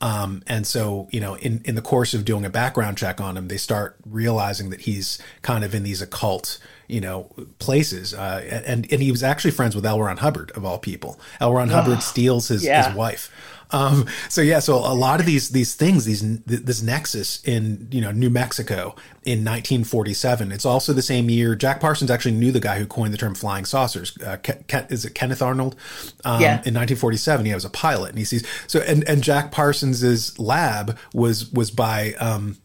[0.00, 3.36] Um, and so, you know, in, in the course of doing a background check on
[3.36, 8.62] him, they start realizing that he's kind of in these occult you know places uh,
[8.66, 10.00] and and he was actually friends with L.
[10.00, 11.18] Ron Hubbard of all people.
[11.40, 11.52] L.
[11.52, 12.88] Ron oh, Hubbard steals his, yeah.
[12.88, 13.30] his wife.
[13.70, 18.00] Um, so yeah, so a lot of these these things, these this nexus in you
[18.00, 18.94] know New Mexico
[19.24, 20.52] in 1947.
[20.52, 23.34] It's also the same year Jack Parsons actually knew the guy who coined the term
[23.34, 24.16] flying saucers.
[24.18, 24.36] Uh,
[24.88, 25.74] is it Kenneth Arnold?
[26.24, 26.48] Um, yeah.
[26.48, 30.96] In 1947, he was a pilot, and he sees so and and Jack Parsons's lab
[31.12, 32.14] was was by.
[32.14, 32.58] Um,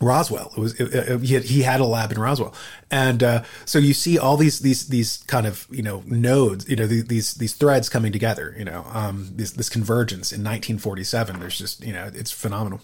[0.00, 0.52] Roswell.
[0.56, 2.54] It was it, it, he, had, he had a lab in Roswell,
[2.90, 6.76] and uh, so you see all these these these kind of you know nodes, you
[6.76, 8.54] know these these threads coming together.
[8.58, 11.40] You know, um, this this convergence in 1947.
[11.40, 12.80] There's just you know it's phenomenal.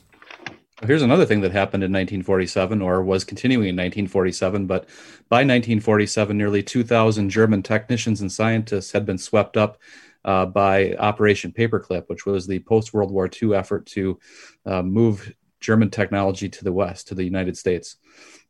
[0.82, 4.66] Here's another thing that happened in 1947, or was continuing in 1947.
[4.66, 4.86] But
[5.28, 9.78] by 1947, nearly 2,000 German technicians and scientists had been swept up
[10.24, 14.18] uh, by Operation Paperclip, which was the post World War II effort to
[14.66, 15.32] uh, move
[15.64, 17.96] German technology to the West, to the United States.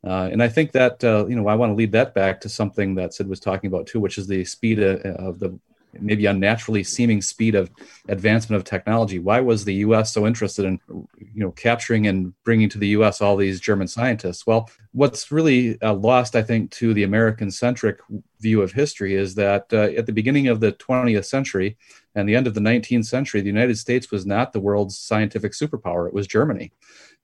[0.07, 2.49] Uh, and I think that, uh, you know, I want to lead that back to
[2.49, 5.59] something that Sid was talking about too, which is the speed of, of the
[6.01, 7.71] maybe unnaturally seeming speed of
[8.09, 9.19] advancement of technology.
[9.19, 10.13] Why was the U.S.
[10.13, 13.21] so interested in, you know, capturing and bringing to the U.S.
[13.21, 14.47] all these German scientists?
[14.47, 18.01] Well, what's really uh, lost, I think, to the American-centric
[18.41, 21.77] view of history is that uh, at the beginning of the 20th century
[22.15, 25.53] and the end of the 19th century, the United States was not the world's scientific
[25.53, 26.73] superpower; it was Germany.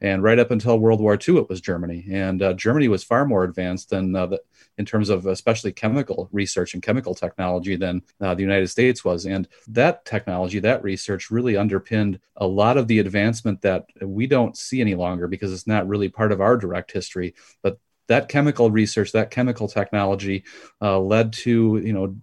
[0.02, 2.06] And right up until World War II, it was Germany.
[2.10, 4.42] And uh, Germany was far more advanced than uh, the,
[4.78, 9.26] in terms of especially chemical research and chemical technology than uh, the United States was.
[9.26, 14.56] And that technology, that research really underpinned a lot of the advancement that we don't
[14.56, 17.34] see any longer because it's not really part of our direct history.
[17.62, 20.44] But that chemical research, that chemical technology
[20.80, 22.16] uh, led to, you know,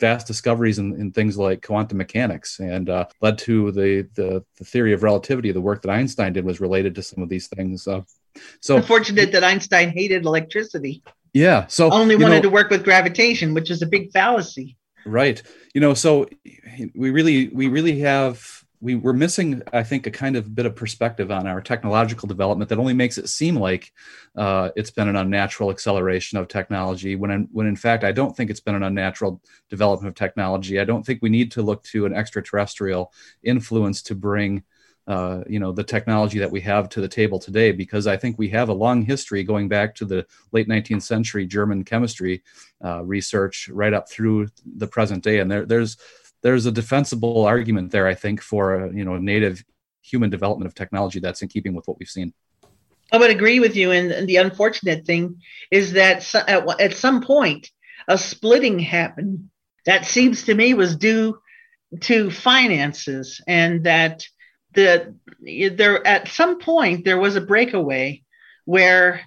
[0.00, 4.64] vast discoveries in, in things like quantum mechanics and uh, led to the, the, the
[4.64, 5.52] theory of relativity.
[5.52, 7.86] The work that Einstein did was related to some of these things.
[7.86, 8.02] Uh,
[8.60, 11.02] so unfortunate that Einstein hated electricity.
[11.32, 11.66] Yeah.
[11.66, 14.76] So only wanted know, to work with gravitation, which is a big fallacy.
[15.06, 15.42] Right.
[15.74, 16.28] You know, so
[16.94, 20.76] we really we really have we we're missing, I think, a kind of bit of
[20.76, 23.90] perspective on our technological development that only makes it seem like
[24.36, 27.16] uh, it's been an unnatural acceleration of technology.
[27.16, 30.78] When in, when in fact, I don't think it's been an unnatural development of technology.
[30.78, 33.10] I don't think we need to look to an extraterrestrial
[33.42, 34.62] influence to bring.
[35.06, 38.38] Uh, you know the technology that we have to the table today because i think
[38.38, 42.42] we have a long history going back to the late 19th century german chemistry
[42.82, 45.98] uh, research right up through the present day and there, there's
[46.44, 49.64] there's a defensible argument there, I think, for a, you know native
[50.02, 52.32] human development of technology that's in keeping with what we've seen.
[53.10, 53.90] I would agree with you.
[53.90, 57.70] And, the unfortunate thing is that at, at some point,
[58.06, 59.48] a splitting happened
[59.86, 61.38] that seems to me was due
[62.00, 64.26] to finances and that
[64.74, 65.14] the
[65.72, 68.22] there at some point there was a breakaway
[68.64, 69.20] where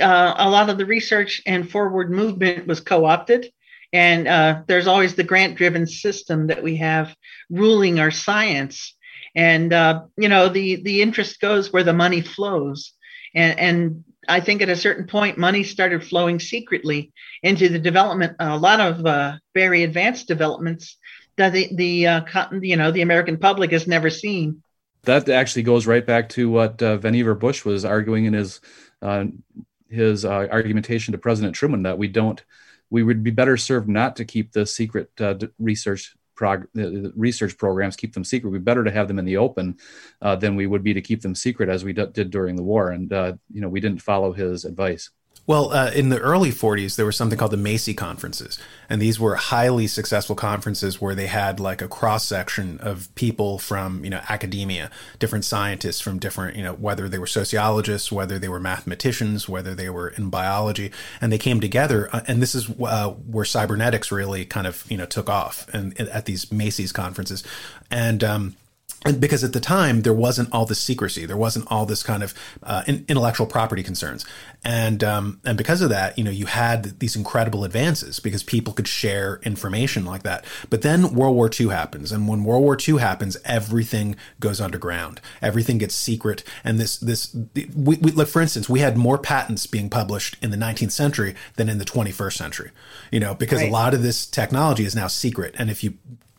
[0.00, 3.50] uh, a lot of the research and forward movement was co-opted
[3.92, 7.14] and uh, there's always the grant driven system that we have
[7.50, 8.96] ruling our science.
[9.34, 12.92] And, uh, you know, the, the interest goes where the money flows.
[13.34, 18.36] And, and I think at a certain point, money started flowing secretly into the development,
[18.38, 20.96] a lot of uh, very advanced developments
[21.36, 24.62] that the, the uh, you know, the American public has never seen.
[25.04, 28.60] That actually goes right back to what uh, Vannevar Bush was arguing in his
[29.00, 29.24] uh,
[29.88, 32.42] his uh, argumentation to President Truman that we don't
[32.92, 36.68] we would be better served not to keep the secret uh, research prog-
[37.16, 38.50] research programs keep them secret.
[38.50, 39.78] We'd better to have them in the open
[40.20, 42.62] uh, than we would be to keep them secret as we d- did during the
[42.62, 42.90] war.
[42.90, 45.08] And uh, you know, we didn't follow his advice.
[45.44, 48.60] Well, uh, in the early 40s, there was something called the Macy conferences.
[48.88, 53.58] And these were highly successful conferences where they had like a cross section of people
[53.58, 58.38] from, you know, academia, different scientists from different, you know, whether they were sociologists, whether
[58.38, 60.92] they were mathematicians, whether they were in biology.
[61.20, 62.08] And they came together.
[62.14, 65.92] Uh, and this is uh, where cybernetics really kind of, you know, took off and,
[65.98, 67.42] and at these Macy's conferences.
[67.90, 68.56] And, um,
[69.18, 72.34] because at the time there wasn't all this secrecy, there wasn't all this kind of
[72.62, 74.24] uh, in, intellectual property concerns,
[74.64, 78.72] and um, and because of that, you know, you had these incredible advances because people
[78.72, 80.44] could share information like that.
[80.70, 85.20] But then World War II happens, and when World War II happens, everything goes underground,
[85.40, 89.66] everything gets secret, and this this we, we like for instance, we had more patents
[89.66, 92.70] being published in the 19th century than in the 21st century,
[93.10, 93.68] you know, because right.
[93.68, 95.94] a lot of this technology is now secret, and if you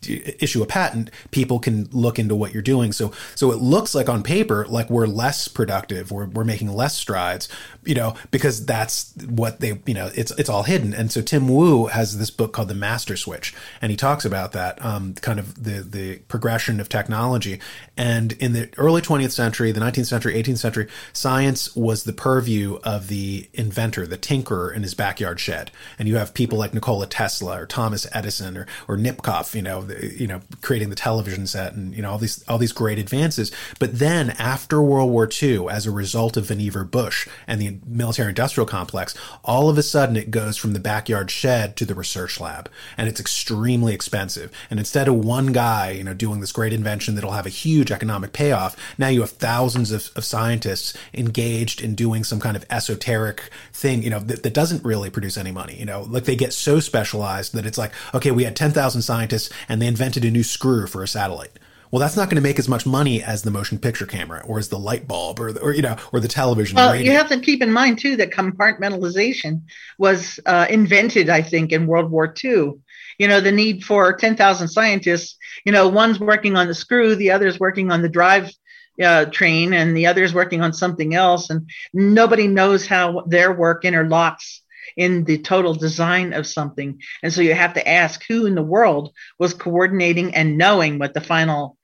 [0.09, 2.91] issue a patent, people can look into what you're doing.
[2.91, 6.95] So so it looks like on paper like we're less productive, we're we're making less
[6.95, 7.49] strides,
[7.83, 10.93] you know, because that's what they you know it's it's all hidden.
[10.93, 14.51] And so Tim Wu has this book called The Master Switch, and he talks about
[14.53, 17.59] that um, kind of the the progression of technology.
[17.95, 22.79] And in the early 20th century, the 19th century, 18th century, science was the purview
[22.83, 25.71] of the inventor, the tinkerer in his backyard shed.
[25.99, 29.81] And you have people like Nikola Tesla or Thomas Edison or or Nipkow, you know
[30.01, 33.51] you know creating the television set and you know all these all these great advances.
[33.79, 38.29] But then after world war ii as a result of vannevar bush and the military
[38.29, 42.39] industrial complex all of a sudden it goes from the backyard shed to the research
[42.39, 44.51] lab and it's extremely expensive.
[44.69, 47.91] And instead of one guy you know doing this great invention that'll have a huge
[47.91, 52.65] economic payoff now you have thousands of, of scientists engaged in doing some kind of
[52.69, 56.01] esoteric thing you know that, that doesn't really produce any money you know.
[56.03, 59.87] Like they get so specialized that it's like okay we had 10,000 scientists and they
[59.87, 61.59] invented a new screw for a satellite.
[61.91, 64.57] Well, that's not going to make as much money as the motion picture camera, or
[64.57, 66.75] as the light bulb, or, the, or you know, or the television.
[66.75, 69.61] Well, you have to keep in mind too that compartmentalization
[69.99, 72.71] was uh, invented, I think, in World War II.
[73.19, 75.37] You know, the need for ten thousand scientists.
[75.65, 78.51] You know, one's working on the screw, the other's working on the drive
[78.99, 83.83] uh, train, and the other's working on something else, and nobody knows how their work
[83.83, 84.61] interlocks
[84.97, 87.01] in the total design of something.
[87.21, 91.13] And so you have to ask who in the world was coordinating and knowing what
[91.13, 91.77] the final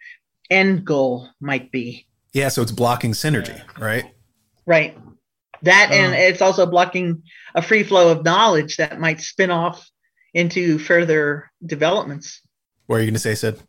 [0.49, 2.07] end goal might be.
[2.33, 4.13] Yeah, so it's blocking synergy, right?
[4.65, 4.97] Right.
[5.63, 7.23] That um, and it's also blocking
[7.55, 9.89] a free flow of knowledge that might spin off
[10.33, 12.41] into further developments.
[12.85, 13.61] What are you going to say, Sid?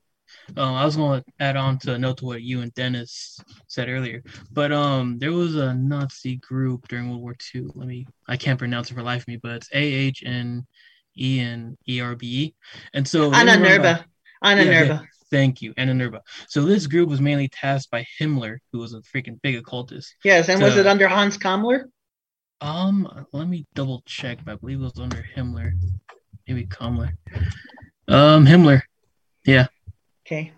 [0.57, 3.39] Um, I was going to add on to a note to what you and Dennis
[3.69, 4.23] said earlier,
[4.53, 7.67] but um, there was a Nazi group during World War II.
[7.75, 10.67] Let me, I can't pronounce it for life of me, but it's A H N
[11.19, 12.55] E N E R B E,
[12.95, 13.53] and so by- Anna
[14.65, 15.01] Yeah.
[15.31, 16.19] Thank you, Ahnenerbe.
[16.49, 20.17] So this group was mainly tasked by Himmler, who was a freaking big occultist.
[20.25, 21.85] Yes, and was it under Hans Kammler?
[22.61, 24.39] Um, let me double check.
[24.45, 25.71] But I believe it was under Himmler,
[26.49, 27.13] maybe Kammler.
[28.09, 28.83] Um, Himmler.
[30.31, 30.53] Okay.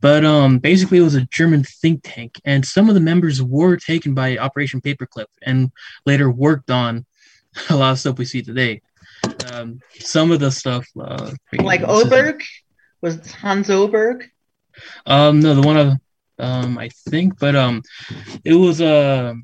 [0.00, 3.76] But um, basically, it was a German think tank, and some of the members were
[3.76, 5.70] taken by Operation Paperclip, and
[6.06, 7.04] later worked on
[7.70, 8.80] a lot of stuff we see today.
[9.52, 12.42] Um, some of the stuff, uh, Like Oberg?
[13.00, 14.30] Was Hans Oberg?
[15.06, 15.92] Um, no, the one of
[16.38, 17.82] um, I think, but um,
[18.44, 19.34] it was uh,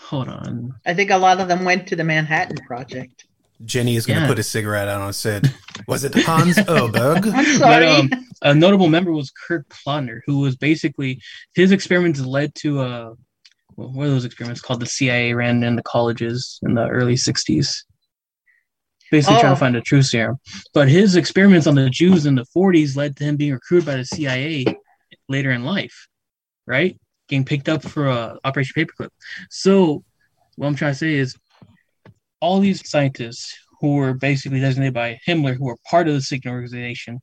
[0.00, 0.74] hold on.
[0.86, 3.26] I think a lot of them went to the Manhattan Project.
[3.64, 4.28] Jenny is going to Yeah.
[4.28, 5.52] put a cigarette out on Sid.
[5.88, 7.26] Was it Hans Oberg?
[7.34, 7.86] I'm sorry.
[7.86, 8.10] um,
[8.42, 11.20] a notable member was Kurt Plotner, who was basically
[11.54, 13.14] his experiments led to uh,
[13.76, 14.80] well, what are those experiments called?
[14.80, 17.84] The CIA ran in the colleges in the early '60s,
[19.10, 19.54] basically trying Oh.
[19.54, 20.38] to find a truth serum.
[20.74, 23.96] But his experiments on the Jews in the '40s led to him being recruited by
[23.96, 24.64] the CIA
[25.28, 26.08] later in life,
[26.66, 26.98] right?
[27.28, 29.10] Getting picked up for uh, Operation Paperclip.
[29.50, 30.04] So,
[30.56, 31.36] what I'm trying to say is,
[32.46, 36.52] all these scientists who were basically designated by Himmler, who were part of the Signet
[36.52, 37.18] organization,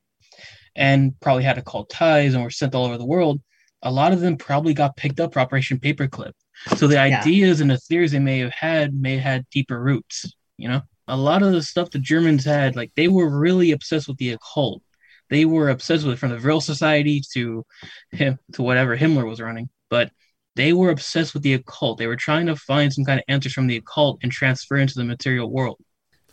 [0.76, 3.42] and probably had occult ties and were sent all over the world,
[3.82, 6.34] a lot of them probably got picked up for Operation Paperclip.
[6.76, 7.22] So the Yeah.
[7.22, 10.26] ideas and the theories they may have had may have had deeper roots,
[10.58, 10.82] you know?
[11.08, 14.32] A lot of the stuff the Germans had, like they were really obsessed with the
[14.32, 14.82] occult.
[15.30, 17.66] They were obsessed with it from the Vril Society to
[18.12, 19.70] him to whatever Himmler was running.
[19.90, 20.12] But
[20.56, 21.98] they were obsessed with the occult.
[21.98, 24.96] They were trying to find some kind of answers from the occult and transfer into
[24.96, 25.80] the material world.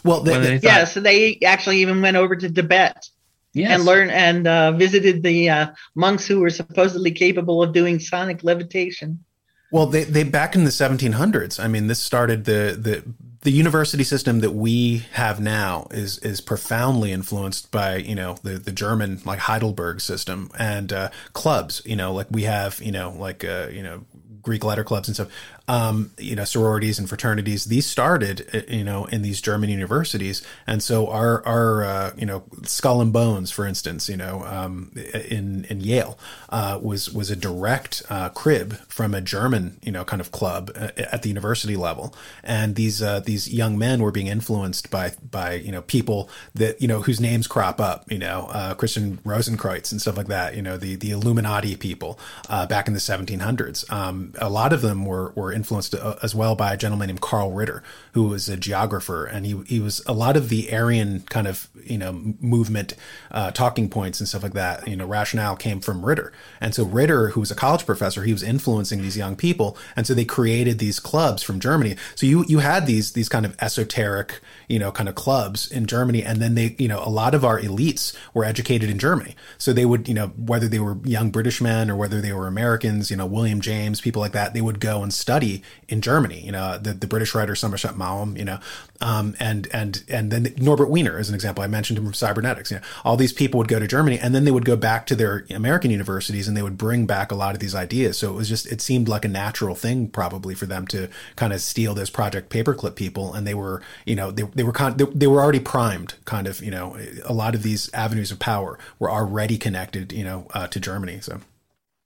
[0.05, 3.09] Well, they, Whether they- they thought, yeah, so they actually even went over to Tibet
[3.53, 7.99] yes, and learned and uh, visited the uh, monks who were supposedly capable of doing
[8.01, 9.25] sonic levitation.
[9.73, 11.63] Well, they, they back in the 1700s.
[11.63, 13.05] I mean, this started the the
[13.43, 18.59] the university system that we have now is is profoundly influenced by you know the
[18.59, 21.83] the German like Heidelberg system and uh, clubs.
[21.85, 24.05] You know, like we have you know like uh, you know
[24.43, 25.29] Greek letter clubs and stuff.
[25.69, 27.67] Um, you know, sororities and fraternities.
[27.67, 32.27] These started uh, you know in these German universities, and so our our uh, you
[32.27, 34.93] know Skull and Bones, for instance, you know um,
[35.29, 40.05] in in Yale uh, was was a direct uh, crib from a German you know
[40.05, 44.13] kind of club uh, at the university level, and these uh, these young men were
[44.13, 48.19] being influenced by by you know people that you know whose names crop up, you
[48.19, 52.95] know Christian Rosenkreutz and stuff like that, you know the the Illuminati people back in
[52.95, 53.91] the 1700s.
[53.93, 57.21] Um, a lot of them were were influenced uh, as well by a gentleman named
[57.21, 57.83] Carl Ritter,
[58.15, 61.69] who was a geographer, and he he was a lot of the Aryan kind of
[61.85, 62.95] you know movement
[63.31, 64.89] uh, talking points and stuff like that.
[64.89, 68.33] You know, rationale came from Ritter, and so Ritter, who was a college professor, he
[68.33, 71.97] was influencing these young people, and so they created these clubs from Germany.
[72.15, 74.41] So you you had these these kind of esoteric
[74.71, 77.45] you know kind of clubs in Germany, and then they you know a lot of
[77.45, 81.31] our elites were educated in Germany, so they would you know whether they were young
[81.31, 84.61] British men or whether they were Americans, you know William James, people like that, they
[84.61, 86.41] would go and study in Germany.
[86.41, 88.61] You know the the British writer Somerset Maugham, you know,
[89.01, 91.65] um, and and and then Norbert Wiener as an example.
[91.65, 92.71] I mentioned him from cybernetics.
[92.71, 95.07] You know, all these people would go to Germany, and then they would go back
[95.07, 98.19] to their American universities, and they would bring back a lot of these ideas.
[98.19, 101.53] So it was just it seemed like a natural thing probably for them to kind
[101.53, 104.99] of steal those Project Paperclip people, and they were you know they they were con-
[104.99, 106.95] they, they were already primed, kind of you know
[107.25, 111.19] a lot of these avenues of power were already connected you know uh, to Germany.
[111.23, 111.41] So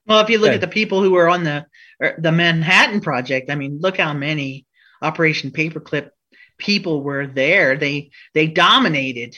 [0.06, 0.54] Well, if you look Yeah.
[0.54, 1.66] at the people who were on the
[2.00, 4.66] er, the Manhattan Project, I mean, look how many
[5.02, 6.10] Operation Paperclip
[6.58, 7.76] people were there.
[7.76, 9.36] They they dominated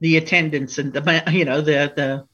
[0.00, 2.24] the attendance and the you know the the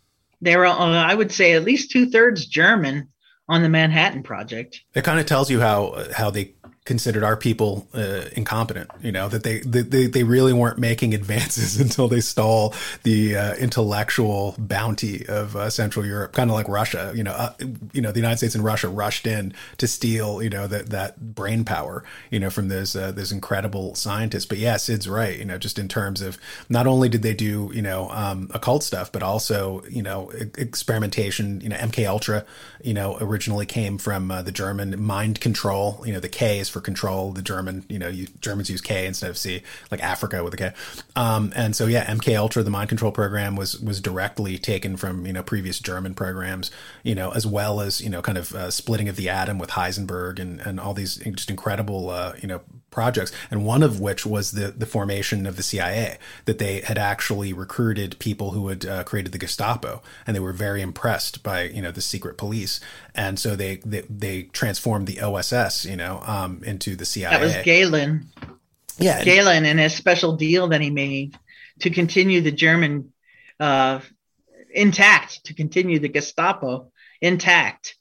[0.43, 3.09] they were uh, I would say at least two thirds German
[3.49, 4.83] on the Manhattan Project.
[4.95, 6.54] it kind of tells you how how they
[6.85, 11.81] considered our people uh, incompetent you know that they, they they really weren't making advances
[11.81, 12.75] until they stole
[13.05, 17.53] the uh, intellectual bounty of uh, central europe kind of like russia you know uh,
[17.95, 21.35] you know the united states and russia rushed in to steal you know that that
[21.35, 25.45] brain power you know from those uh, those incredible scientists but yeah sid's right you
[25.45, 26.37] know just in terms of
[26.69, 30.51] not only did they do you know um, occult stuff but also you know e-
[30.59, 32.45] experimentation you know mk ultra
[32.83, 36.74] you know originally came from uh, the german mind control you know the k is
[36.75, 40.43] for control the german you know you, germans use k instead of c like africa
[40.43, 40.73] with a k.
[41.15, 45.25] Um, and so yeah mk ultra the mind control program was was directly taken from
[45.25, 46.73] you know previous german programs
[47.05, 49.71] you know as well as you know kind of uh, splitting of the atom with
[49.71, 52.61] heisenberg and and all these just incredible uh, you know
[52.95, 56.17] projects, and one of which was the the formation of the CIA.
[56.47, 60.53] That they had actually recruited people who had uh, created the Gestapo, and they were
[60.53, 62.81] very impressed by you know the secret police,
[63.15, 67.31] and so they they, they transformed the OSS, you know, um, into the CIA.
[67.31, 68.29] That was Gehlen.
[68.97, 71.37] Yeah, Gehlen and his special deal that he made
[71.81, 73.13] to continue the German
[73.59, 74.01] uh,
[74.71, 77.97] intact, to continue the Gestapo intact,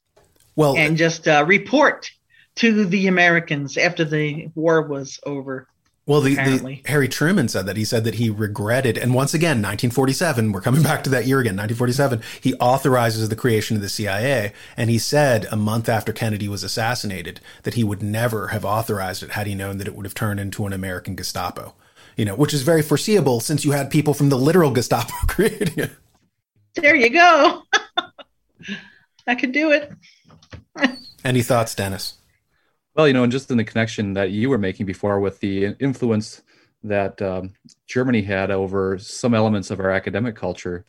[0.55, 2.11] well, and just uh, report
[2.55, 5.67] to the Americans after the war was over.
[6.05, 6.81] Well, the, the.
[6.85, 10.83] Harry Truman said that he said that he regretted, and once again, 1947, we're coming
[10.83, 12.21] back to that year again, 1947.
[12.41, 16.63] He authorizes the creation of the CIA, and he said a month after Kennedy was
[16.63, 20.13] assassinated that he would never have authorized it had he known that it would have
[20.13, 21.73] turned into an American Gestapo.
[22.17, 25.85] You know, which is very foreseeable since you had people from the literal Gestapo creating
[25.85, 25.91] it.
[26.75, 27.63] There you go.
[29.27, 29.91] I could do it.
[31.23, 32.15] Any thoughts, Dennis?
[32.95, 35.75] Well, you know, and just in the connection that you were making before with the
[35.79, 36.43] influence
[36.83, 37.53] that um,
[37.87, 40.85] Germany had over some elements of our academic culture,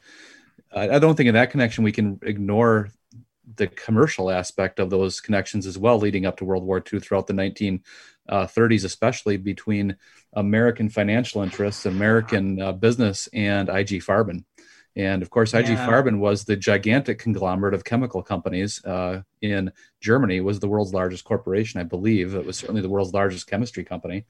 [0.71, 2.91] I, I don't think in that connection we can ignore
[3.57, 7.27] the commercial aspect of those connections as well, leading up to World War II throughout
[7.27, 9.97] the 1930s, especially between
[10.35, 14.45] American financial interests, American uh, business, and IG Farben.
[14.97, 15.87] And of course, IG Yeah.
[15.87, 20.41] Farben was the gigantic conglomerate of chemical companies uh, in Germany.
[20.41, 22.35] Was the world's largest corporation, I believe.
[22.35, 24.25] It was certainly the world's largest chemistry company,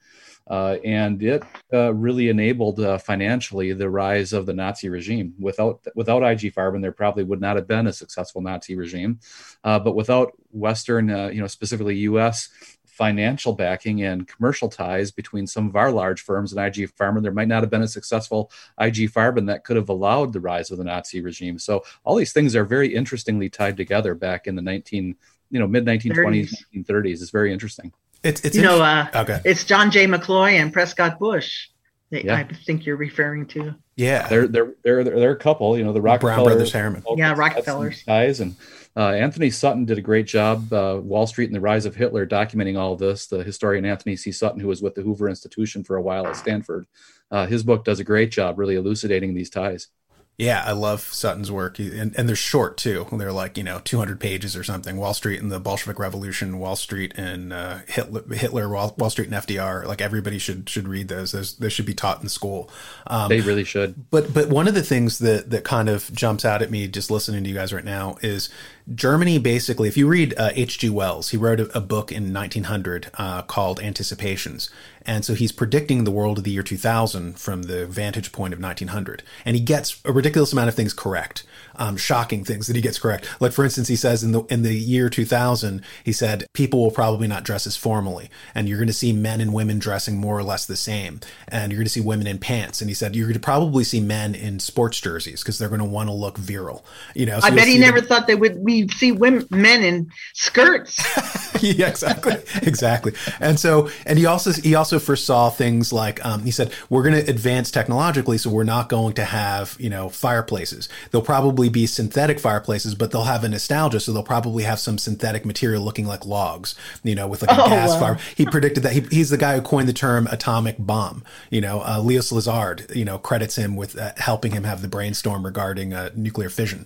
[0.49, 5.35] uh, and it uh, really enabled uh, financially the rise of the Nazi regime.
[5.39, 9.19] Without without IG Farben, there probably would not have been a successful Nazi regime.
[9.63, 12.49] Uh, but without Western, uh, you know, specifically U.S
[12.95, 17.31] financial backing and commercial ties between some of our large firms and IG Farben, there
[17.33, 20.77] might not have been a successful IG Farben that could have allowed the rise of
[20.77, 21.59] the Nazi regime.
[21.59, 25.13] So all these things are very interestingly tied together back in the 19,
[25.51, 27.21] you know, mid 1920s, 1930s.
[27.21, 27.91] It's very interesting.
[28.23, 30.07] It's it's You know, uh, okay, it's John J.
[30.07, 31.67] McCloy and Prescott Bush.
[32.11, 32.35] That Yeah.
[32.37, 33.75] I think you're referring to.
[33.95, 35.77] Yeah, They're they're they're they're a couple.
[35.77, 37.03] You know, the Brown Rockefeller Brothers Harriman.
[37.15, 38.03] Yeah, had some Rockefellers.
[38.03, 38.55] ties and
[38.97, 40.71] uh, Anthony Sutton did a great job.
[40.71, 43.27] Uh, Wall Street and the Rise of Hitler, documenting all of this.
[43.27, 44.31] The historian Anthony C.
[44.31, 46.87] Sutton, who was with the Hoover Institution for a while at Stanford,
[47.31, 49.89] uh, his book does a great job really elucidating these ties.
[50.37, 53.07] Yeah, I love Sutton's work, and, and they're short too.
[53.09, 54.97] They're like you know 200 pages or something.
[54.97, 59.29] Wall Street and the Bolshevik Revolution, Wall Street and uh, Hitler, Hitler, Wall, Wall Street
[59.29, 59.85] and FDR.
[59.85, 61.31] Like everybody should should read those.
[61.31, 62.69] Those, those should be taught in school.
[63.07, 64.09] Um, They really should.
[64.09, 67.09] but but one of the things that that kind of jumps out at me just
[67.09, 68.49] listening to you guys right now is
[68.93, 69.87] Germany basically.
[69.87, 70.89] If you read uh, H.G.
[70.89, 74.69] Wells, he wrote a, a book in 1900 uh, called Anticipations,
[75.05, 78.59] and so he's predicting the world of the year 2000 from the vantage point of
[78.61, 81.43] 1900, and he gets a ridiculous amount of things correct,
[81.75, 83.29] um, shocking things that he gets correct.
[83.39, 86.91] Like for instance, he says in the in the year 2000, he said people will
[86.91, 90.37] probably not dress as formally, and you're going to see men and women dressing more
[90.37, 93.15] or less the same, and you're going to see women in pants, and he said
[93.15, 96.13] you're going to probably see men in sports jerseys because they're going to want to
[96.13, 96.85] look virile.
[97.13, 99.83] You know, so I bet he never them- thought that would we see women men
[99.83, 100.97] in skirts.
[101.61, 103.13] yeah, exactly, exactly.
[103.39, 107.23] And so, and he also he also foresaw things like um, he said we're going
[107.23, 110.89] to advance technologically, so we're not going to have you know fireplaces.
[111.11, 114.97] They'll probably be synthetic fireplaces, but they'll have a nostalgia, so they'll probably have some
[114.97, 117.99] synthetic material looking like logs, you know, with like a Oh, gas wow.
[117.99, 118.19] fire.
[118.35, 121.23] He predicted that he, he's the guy who coined the term atomic bomb.
[121.49, 124.87] You know, uh, Leo Szilard, you know, credits him with uh, helping him have the
[124.87, 126.85] brainstorm regarding uh, nuclear fission.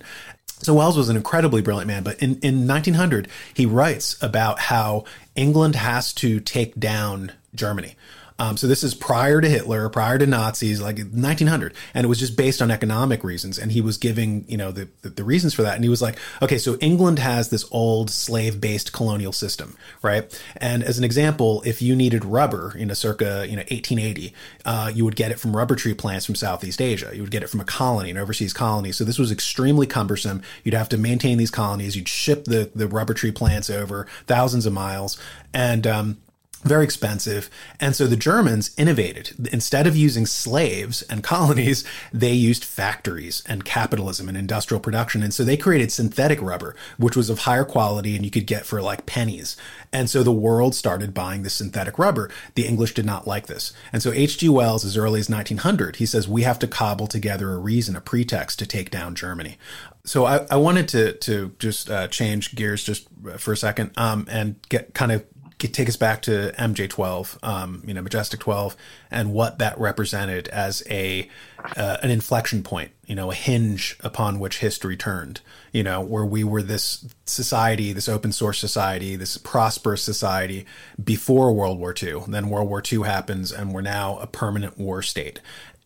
[0.62, 5.04] So Wells was an incredibly brilliant man, but in, in 1900, he writes about how
[5.34, 7.96] England has to take down Germany.
[8.40, 12.18] Um, so this is prior to Hitler, prior to Nazis, like 1900, and it was
[12.18, 13.58] just based on economic reasons.
[13.58, 15.74] And he was giving, you know, the, the, the reasons for that.
[15.74, 20.42] And he was like, okay, so England has this old slave-based colonial system, right?
[20.56, 24.32] And as an example, if you needed rubber, you know, circa you know 1880,
[24.64, 27.10] uh, you would get it from rubber tree plants from Southeast Asia.
[27.12, 28.90] You would get it from a colony, an overseas colony.
[28.90, 30.40] So this was extremely cumbersome.
[30.64, 31.94] You'd have to maintain these colonies.
[31.94, 35.20] You'd ship the the rubber tree plants over thousands of miles,
[35.52, 36.16] and um,
[36.62, 37.48] very expensive.
[37.78, 39.48] And so the Germans innovated.
[39.52, 45.22] Instead of using slaves and colonies, they used factories and capitalism and industrial production.
[45.22, 48.66] And so they created synthetic rubber, which was of higher quality and you could get
[48.66, 49.56] for like pennies.
[49.92, 52.30] And so the world started buying this synthetic rubber.
[52.54, 53.72] The English did not like this.
[53.92, 54.48] And so H.G.
[54.48, 58.00] Wells, as early as 1900, he says, we have to cobble together a reason, a
[58.00, 59.56] pretext to take down Germany.
[60.04, 63.08] So I, I wanted to, to just uh, change gears just
[63.38, 65.24] for a second um, and get kind of
[65.68, 68.76] take us back to MJ12, um, you know, Majestic 12,
[69.10, 71.28] and what that represented as a
[71.76, 75.40] uh, an inflection point, you know, a hinge upon which history turned,
[75.72, 80.64] you know, where we were this society, this open source society, this prosperous society
[81.02, 82.22] before World War II.
[82.28, 85.40] Then World War II happens, and we're now a permanent war state.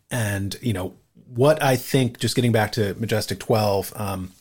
[0.09, 0.95] And you know,
[1.27, 3.93] what I think, just getting back to Majestic 12.
[3.95, 4.31] Um,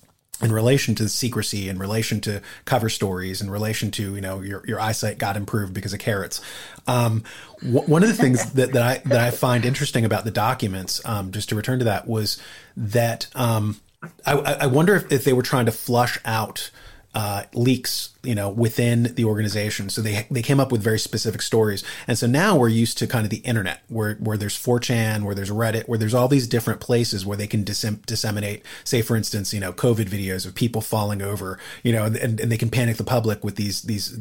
[0.42, 4.64] in relation to secrecy, in relation to cover stories, in relation to you know your,
[4.66, 6.40] your eyesight got improved because of carrots.
[6.86, 7.24] Um,
[7.60, 11.00] w- one of the things that, that I that I find interesting about the documents,
[11.04, 12.40] um, just to return to that, was
[12.76, 13.80] that um,
[14.26, 16.70] I, I, wonder if, if, they were trying to flush out
[17.14, 19.88] uh, leaks, you know, within the organization.
[19.88, 23.06] So they they came up with very specific stories, and so now we're used to
[23.06, 26.48] kind of the internet, where where there's 4chan, where there's Reddit, where there's all these
[26.48, 30.80] different places where they can disseminate, say for instance, you know, COVID videos of people
[30.80, 34.18] falling over, you know, and, and they can panic the public with these these,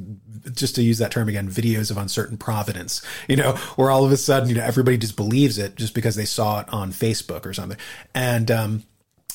[0.51, 4.11] just to use that term again, videos of uncertain providence, you know, where all of
[4.11, 7.45] a sudden, you know, everybody just believes it just because they saw it on Facebook
[7.47, 7.77] or something,
[8.13, 8.83] and um,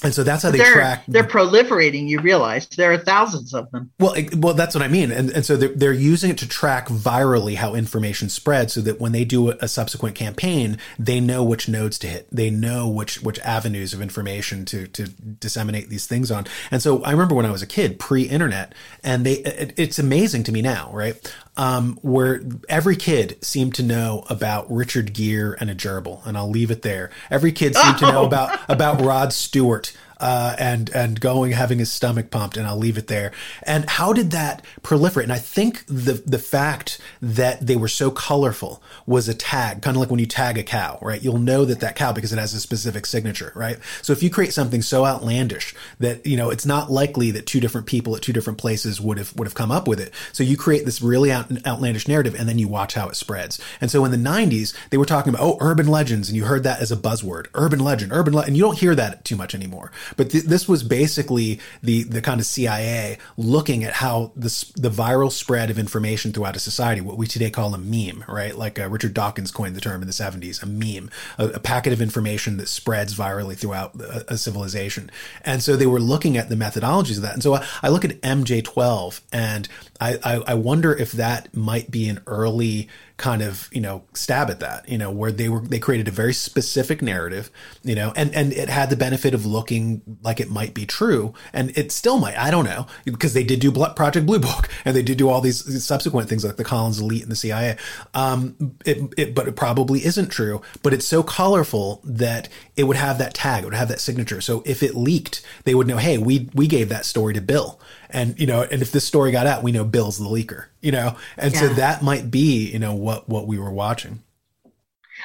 [0.03, 1.05] and so that's how they they're, track.
[1.09, 2.09] They're proliferating.
[2.09, 3.91] You realize there are thousands of them.
[3.99, 5.11] Well, well, that's what I mean.
[5.11, 9.01] And and so they're they're using it to track virally how information spreads, so that
[9.01, 12.29] when they do a subsequent campaign, they know which nodes to hit.
[12.31, 16.47] They know which which avenues of information to to disseminate these things on.
[16.71, 20.45] And so I remember when I was a kid, pre-internet, and they it, it's amazing
[20.45, 21.35] to me now, right?
[21.59, 26.49] Um, where every kid seemed to know about Richard Gere and a gerbil, and I'll
[26.49, 27.11] leave it there.
[27.33, 31.91] Every kid seemed to know about about Rod Stewart uh, and and going having his
[31.91, 33.33] stomach pumped, and I'll leave it there.
[33.63, 35.25] And how did that proliferate?
[35.25, 39.97] And I think the the fact that they were so colorful was a tag, kind
[39.97, 41.23] of like when you tag a cow, right?
[41.23, 43.79] You'll know that that cow because it has a specific signature, right?
[44.03, 47.61] So if you create something so outlandish that you know it's not likely that two
[47.61, 50.13] different people at two different places would have would have come up with it.
[50.33, 53.61] So you create this really out, outlandish narrative, and then you watch how it spreads.
[53.81, 56.65] And so in the '90s, they were talking about oh urban legends, and you heard
[56.65, 59.55] that as a buzzword, urban legend, urban, le-, and you don't hear that too much
[59.55, 59.91] anymore.
[60.17, 64.91] But th- this was basically the the kind of CIA looking at how the the
[64.91, 68.57] viral spread of information throughout a society, what we today call a meme, right?
[68.57, 71.93] Like uh, Richard Dawkins coined the term in the 70s, a meme, a, a packet
[71.93, 75.11] of information that spreads virally throughout a, a, civilization.
[75.45, 77.35] And so they were looking at the methodologies of that.
[77.35, 79.69] And so I, I look at MJ12 and
[80.01, 82.89] I, I, I wonder if that might be an early
[83.19, 86.11] kind of you know stab at that you know where they were they created a
[86.11, 87.51] very specific narrative
[87.83, 91.35] you know and and it had the benefit of looking like it might be true
[91.53, 94.97] and it still might i don't know because they did do project blue book and
[94.97, 97.77] they did do all these subsequent things like the collins elite and the cia
[98.15, 102.97] um it, it but it probably isn't true but it's so colorful that it would
[102.97, 104.41] have that tag it would have that signature.
[104.41, 107.81] So if it leaked they would know hey we we gave that story to bill
[108.11, 110.93] and you know and if this story got out we know bill's the leaker you
[110.93, 111.17] know?
[111.37, 111.61] And yeah.
[111.61, 114.23] so that might be you know what what we were watching.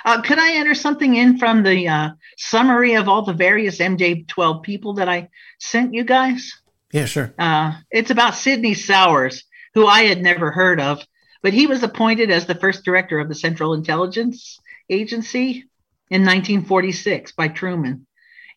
[0.06, 4.64] Uh, could i enter something in from the uh, summary of all the various mj12
[4.64, 5.30] people that i
[5.60, 6.52] sent you guys?
[6.92, 7.34] Yeah sure.
[7.38, 11.04] Uh, it's about sidney souers who i had never heard of
[11.42, 14.60] but he was appointed as the first director of the central intelligence
[14.90, 15.66] agency
[16.10, 18.08] in 1946 by truman.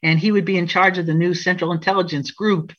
[0.03, 2.73] And he would be in charge of the new central intelligence group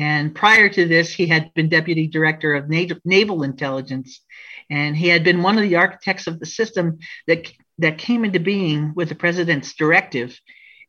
[0.00, 4.22] and prior to this, he had been deputy director of naval intelligence.
[4.70, 8.40] And he had been one of the architects of the system that, that came into
[8.40, 10.40] being with the president's directive.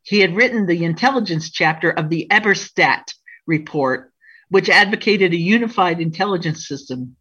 [0.02, 3.12] He had written the intelligence chapter of the Eberstadt
[3.46, 4.14] report,
[4.48, 7.16] which advocated a unified intelligence system.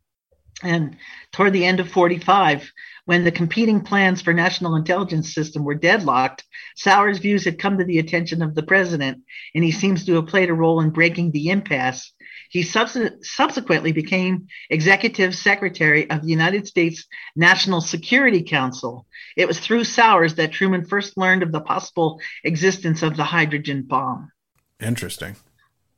[0.64, 0.96] And
[1.34, 2.72] toward the end of 45,
[3.06, 6.44] when the competing plans for national intelligence system were deadlocked,
[6.76, 9.24] Souers' views had come to the attention of the president,
[9.56, 12.14] and he seems to have played a role in breaking the impasse.
[12.50, 19.08] He subs- subsequently became executive secretary of the United States National Security Council.
[19.38, 23.84] It was through Souers that Truman first learned of the possible existence of the hydrogen
[23.84, 24.32] bomb.
[24.82, 25.36] Interesting.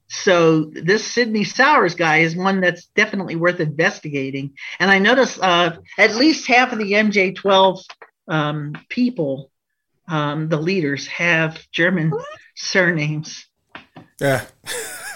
[0.08, 4.54] So this Sidney Souers guy is one that's definitely worth investigating.
[4.80, 7.84] And I notice uh, at least half of the MJ12
[8.28, 9.52] um, people,
[10.08, 12.14] um, the leaders, have German
[12.56, 13.46] surnames.
[14.20, 14.46] Yeah.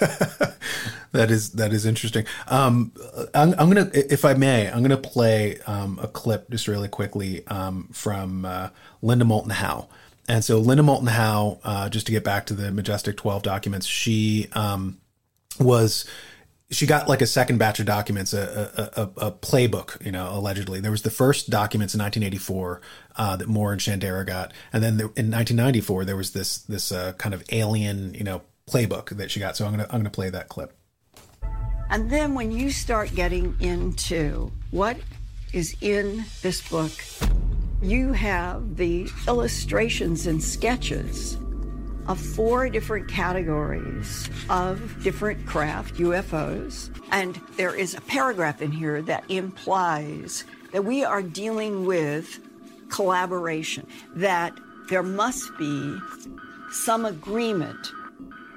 [1.12, 2.24] that is that is interesting.
[2.46, 2.92] Um,
[3.34, 7.46] I'm, I'm, gonna, if I may, I'm gonna play um, a clip just really quickly
[7.48, 8.70] um, from uh,
[9.02, 9.88] Linda Moulton Howe.
[10.28, 13.86] And so Linda Moulton Howe, uh, just to get back to the Majestic 12 documents,
[13.86, 15.00] she um,
[15.58, 16.06] was
[16.70, 20.80] she got like a second batch of documents, a, a, a, playbook, you know, allegedly.
[20.80, 22.82] There was the first documents in 1984
[23.16, 27.14] uh, that Moore and Shandera got, and then in 1994 there was this this uh,
[27.14, 29.56] kind of alien, you know, playbook that she got.
[29.56, 30.74] So I'm gonna I'm gonna play that clip.
[31.90, 34.98] And then when you start getting into what
[35.54, 36.92] is in this book.
[37.80, 41.38] You have the illustrations and sketches
[42.08, 46.90] of four different categories of different craft UFOs.
[47.12, 52.40] And there is a paragraph in here that implies that we are dealing with
[52.88, 54.58] collaboration, that
[54.88, 55.98] there must be
[56.72, 57.92] some agreement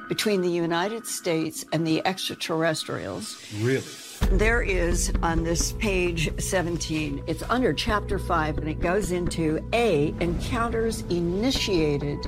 [0.10, 3.40] between the United States and the extraterrestrials.
[3.60, 3.84] Really?
[4.30, 10.14] There is on this page 17, it's under chapter 5, and it goes into A,
[10.20, 12.28] encounters initiated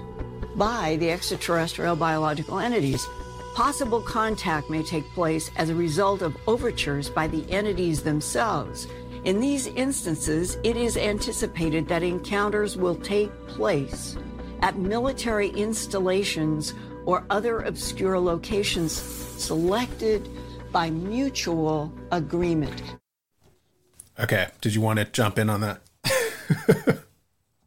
[0.56, 3.08] by the extraterrestrial biological entities.
[3.56, 8.88] Possible contact may take place as a result of overtures by the entities themselves.
[9.24, 14.18] In these instances, it is anticipated that encounters will take place
[14.62, 16.74] at military installations
[17.06, 20.30] or other obscure locations selected
[20.74, 22.98] by mutual agreement.
[24.20, 24.48] Okay.
[24.60, 25.82] Did you want to jump in on that?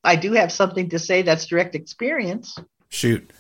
[0.04, 2.59] I do have something to say that's direct experience.
[2.88, 3.30] Shoot.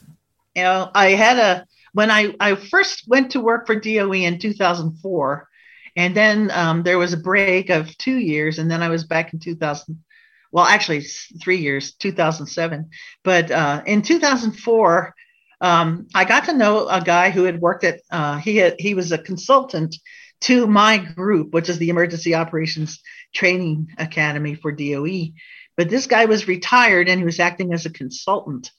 [0.54, 4.38] You know, I had a when I I first went to work for DOE in
[4.38, 5.48] 2004,
[5.96, 9.32] and then um, there was a break of two years, and then I was back
[9.32, 10.02] in 2000.
[10.50, 11.02] Well, actually,
[11.42, 12.88] three years, 2007.
[13.22, 15.14] But uh, in 2004,
[15.60, 18.00] um, I got to know a guy who had worked at.
[18.10, 19.96] Uh, he had, he was a consultant
[20.42, 23.00] to my group, which is the Emergency Operations
[23.34, 25.32] Training Academy for DOE.
[25.76, 28.70] But this guy was retired and he was acting as a consultant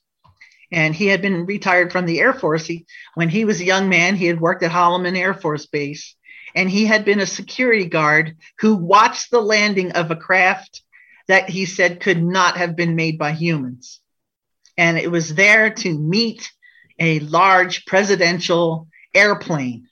[0.71, 2.65] and he had been retired from the Air Force.
[2.65, 6.15] He, when he was a young man, he had worked at Holloman Air Force Base,
[6.55, 10.81] and he had been a security guard who watched the landing of a craft
[11.27, 13.99] that he said could not have been made by humans.
[14.77, 16.51] And it was there to meet
[16.99, 19.87] a large presidential airplane.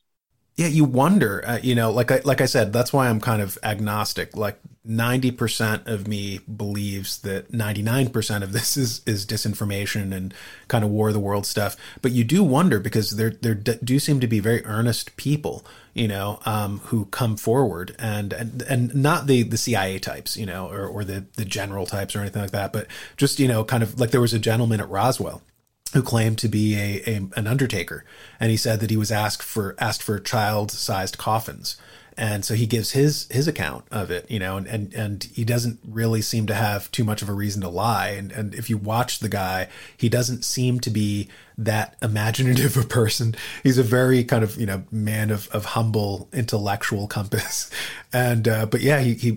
[0.56, 3.42] Yeah, you wonder, uh, you know, like I, like I said, that's why I'm kind
[3.42, 4.38] of agnostic.
[4.38, 10.34] Like 90% of me believes that 99% of this is is disinformation and
[10.68, 11.76] kind of war of the world stuff.
[12.02, 16.08] But you do wonder because there there do seem to be very earnest people, you
[16.08, 20.70] know, um, who come forward and and and not the the CIA types, you know,
[20.70, 22.88] or or the the general types or anything like that, but
[23.18, 25.42] just you know, kind of like there was a gentleman at Roswell
[25.96, 28.04] who claimed to be a, a, an undertaker,
[28.38, 31.78] and he said that he was asked for asked for child sized coffins,
[32.18, 35.46] and so he gives his his account of it, you know, and, and and he
[35.46, 38.70] doesn't really seem to have too much of a reason to lie, and and if
[38.70, 43.36] you watch the guy, he doesn't seem to be that imaginative a person.
[43.64, 47.70] He's a very kind of you know man of, of humble intellectual compass,
[48.14, 49.30] and uh, but yeah, he he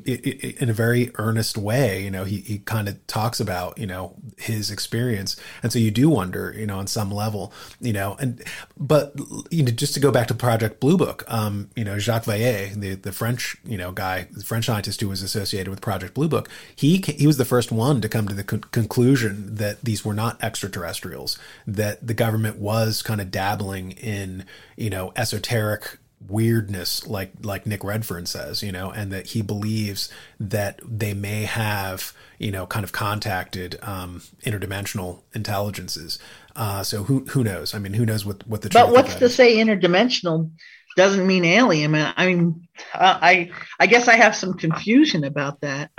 [0.58, 4.14] in a very earnest way, you know, he he kind of talks about you know
[4.36, 8.42] his experience, and so you do wonder, you know, on some level, you know, and
[8.76, 9.14] but
[9.50, 12.74] you know just to go back to Project Blue Book, um, you know, Jacques Vallée,
[12.74, 16.28] the the French you know guy, the French scientist who was associated with Project Blue
[16.28, 20.04] Book, he he was the first one to come to the con- conclusion that these
[20.04, 24.44] were not extraterrestrials, that the government was kind of dabbling in,
[24.76, 30.10] you know, esoteric weirdness like like Nick Redfern says, you know, and that he believes
[30.40, 36.18] that they may have, you know, kind of contacted um, interdimensional intelligences.
[36.56, 37.74] Uh, so who who knows?
[37.74, 39.34] I mean, who knows what what the but what's to is.
[39.34, 40.50] say interdimensional
[40.96, 41.94] doesn't mean alien?
[41.94, 45.90] I mean, I I guess I have some confusion about that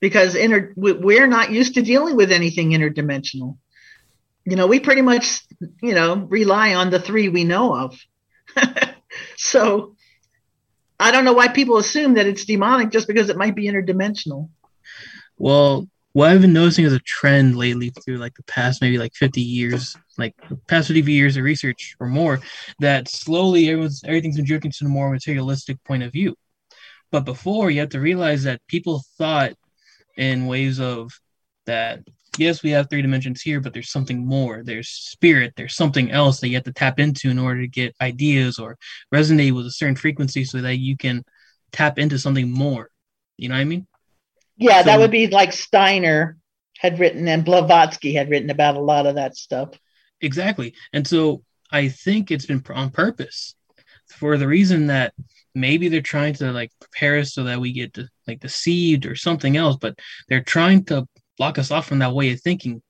[0.00, 3.56] because inter we're not used to dealing with anything interdimensional
[4.46, 5.42] you know, we pretty much,
[5.82, 7.98] you know, rely on the three we know of.
[9.36, 9.96] so
[11.00, 14.48] I don't know why people assume that it's demonic just because it might be interdimensional.
[15.36, 19.14] Well, what I've been noticing is a trend lately through like the past maybe like
[19.14, 20.34] 50 years, like
[20.68, 22.40] past 50 years of research or more,
[22.78, 26.36] that slowly everyone's everything's been drifting to a more materialistic point of view.
[27.10, 29.54] But before, you have to realize that people thought
[30.16, 31.12] in ways of
[31.66, 32.00] that
[32.38, 34.62] yes, we have three dimensions here, but there's something more.
[34.64, 35.54] There's spirit.
[35.56, 38.78] There's something else that you have to tap into in order to get ideas or
[39.14, 41.24] resonate with a certain frequency so that you can
[41.72, 42.90] tap into something more.
[43.36, 43.86] You know what I mean?
[44.56, 46.38] Yeah, so, that would be like Steiner
[46.78, 49.70] had written and Blavatsky had written about a lot of that stuff.
[50.20, 50.74] Exactly.
[50.92, 53.54] And so I think it's been on purpose
[54.08, 55.12] for the reason that
[55.54, 59.16] maybe they're trying to like prepare us so that we get to, like deceived or
[59.16, 61.06] something else, but they're trying to
[61.38, 62.82] block us off from that way of thinking.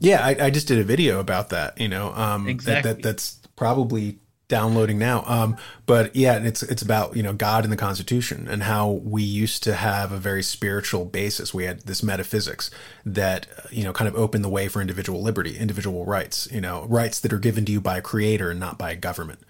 [0.00, 1.80] Yeah, I, I just did a video about that.
[1.80, 2.90] You know, um, exactly.
[2.90, 5.22] That, that, that's probably downloading now.
[5.26, 9.22] Um, but yeah, it's it's about you know God and the Constitution and how we
[9.22, 11.54] used to have a very spiritual basis.
[11.54, 12.70] We had this metaphysics
[13.04, 16.48] that you know kind of opened the way for individual liberty, individual rights.
[16.50, 18.96] You know, rights that are given to you by a creator and not by a
[18.96, 19.40] government.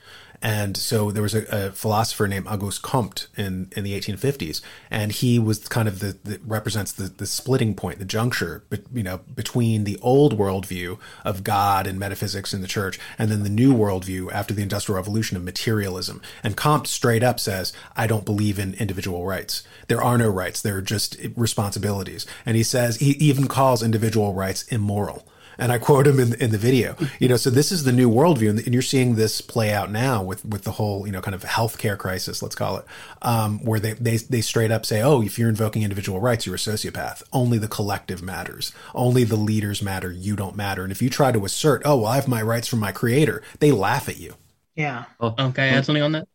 [0.40, 4.60] And so there was a, a philosopher named Auguste Comte in, in the 1850s,
[4.90, 8.82] and he was kind of the, the represents the, the splitting point, the juncture, but
[8.92, 13.42] you know, between the old worldview of God and metaphysics in the church, and then
[13.42, 16.22] the new worldview after the Industrial Revolution of materialism.
[16.44, 19.64] And Comte straight up says, "I don't believe in individual rights.
[19.88, 20.62] There are no rights.
[20.62, 25.26] There are just responsibilities." And he says he even calls individual rights immoral
[25.58, 26.96] and I quote him in, in the video.
[27.18, 30.22] You know, so this is the new worldview, and you're seeing this play out now
[30.22, 32.84] with with the whole you know kind of healthcare crisis, let's call it,
[33.22, 36.54] um, where they, they they straight up say, oh, if you're invoking individual rights, you're
[36.54, 37.22] a sociopath.
[37.32, 38.72] Only the collective matters.
[38.94, 40.10] Only the leaders matter.
[40.10, 40.82] You don't matter.
[40.82, 43.42] And if you try to assert, oh, well, I have my rights from my creator,
[43.58, 44.34] they laugh at you.
[44.74, 45.04] Yeah.
[45.18, 46.28] Oh, um, can I add something on that?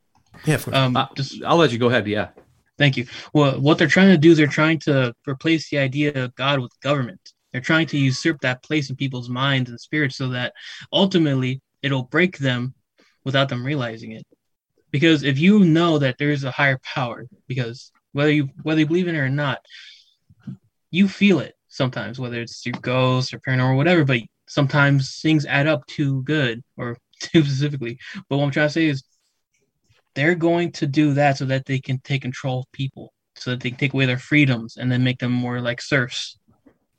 [0.46, 0.76] Yeah, of course.
[0.76, 2.08] Um, uh, just I'll let you go ahead.
[2.08, 2.30] Yeah.
[2.78, 3.06] Thank you.
[3.34, 6.72] Well, what they're trying to do, they're trying to replace the idea of God with
[6.82, 7.33] government.
[7.54, 10.54] They're trying to usurp that place in people's minds and spirits so that
[10.92, 12.74] ultimately it'll break them
[13.24, 14.26] without them realizing it.
[14.92, 19.08] Because if you know that there's a higher power, because whether you whether you believe
[19.08, 19.60] in it or not,
[20.92, 25.46] you feel it sometimes, whether it's your ghost or paranormal or whatever, but sometimes things
[25.46, 27.98] add up too good or too specifically.
[28.30, 29.04] But what I'm trying to say is
[30.16, 33.62] they're going to do that so that they can take control of people, so that
[33.62, 36.38] they can take away their freedoms and then make them more like serfs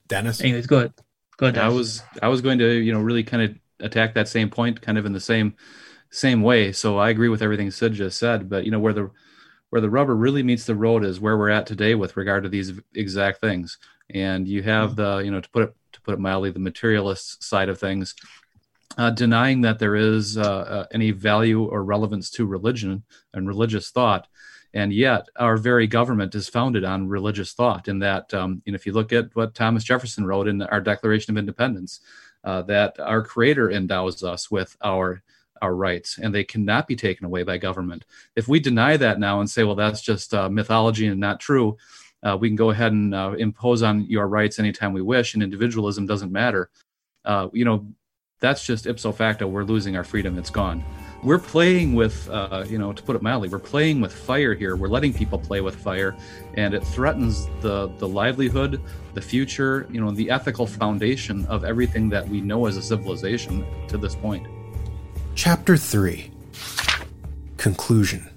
[0.09, 0.41] Dennis.
[0.41, 0.95] Anyways, go ahead.
[1.37, 1.59] Go ahead.
[1.59, 4.81] I was I was going to you know really kind of attack that same point,
[4.81, 5.55] kind of in the same
[6.11, 6.73] same way.
[6.73, 9.11] So I agree with everything Sid just said, but you know where the
[9.71, 12.49] where the rubber really meets the road is where we're at today with regard to
[12.49, 13.79] these exact things.
[14.11, 15.03] And you have mm-hmm.
[15.03, 18.15] the you know to put it to put it mildly the materialist side of things.
[18.97, 23.03] Uh, denying that there is uh, uh, any value or relevance to religion
[23.33, 24.29] and religious thought,
[24.75, 28.77] and yet our very government is founded on religious thought in that um, you know,
[28.77, 32.01] if you look at what thomas jefferson wrote in our declaration of independence
[32.45, 35.23] uh, that our creator endows us with our
[35.63, 38.05] our rights and they cannot be taken away by government.
[38.37, 41.77] If we deny that now and say well that's just uh, mythology and not true
[42.23, 45.43] uh, we can go ahead and uh, impose on your rights anytime we wish and
[45.43, 46.71] individualism doesn't matter.
[47.25, 47.87] Uh, you know
[48.41, 50.85] that's just ipso facto we're losing our freedom it's gone
[51.25, 54.77] we're playing with, uh, you know, to put it mildly, we're playing with fire here.
[54.77, 56.15] We're letting people play with fire,
[56.55, 58.81] and it threatens the the livelihood,
[59.15, 63.67] the future, you know, the ethical foundation of everything that we know as a civilization
[63.89, 64.47] to this point.
[65.35, 66.31] Chapter three.
[67.57, 68.29] Conclusion.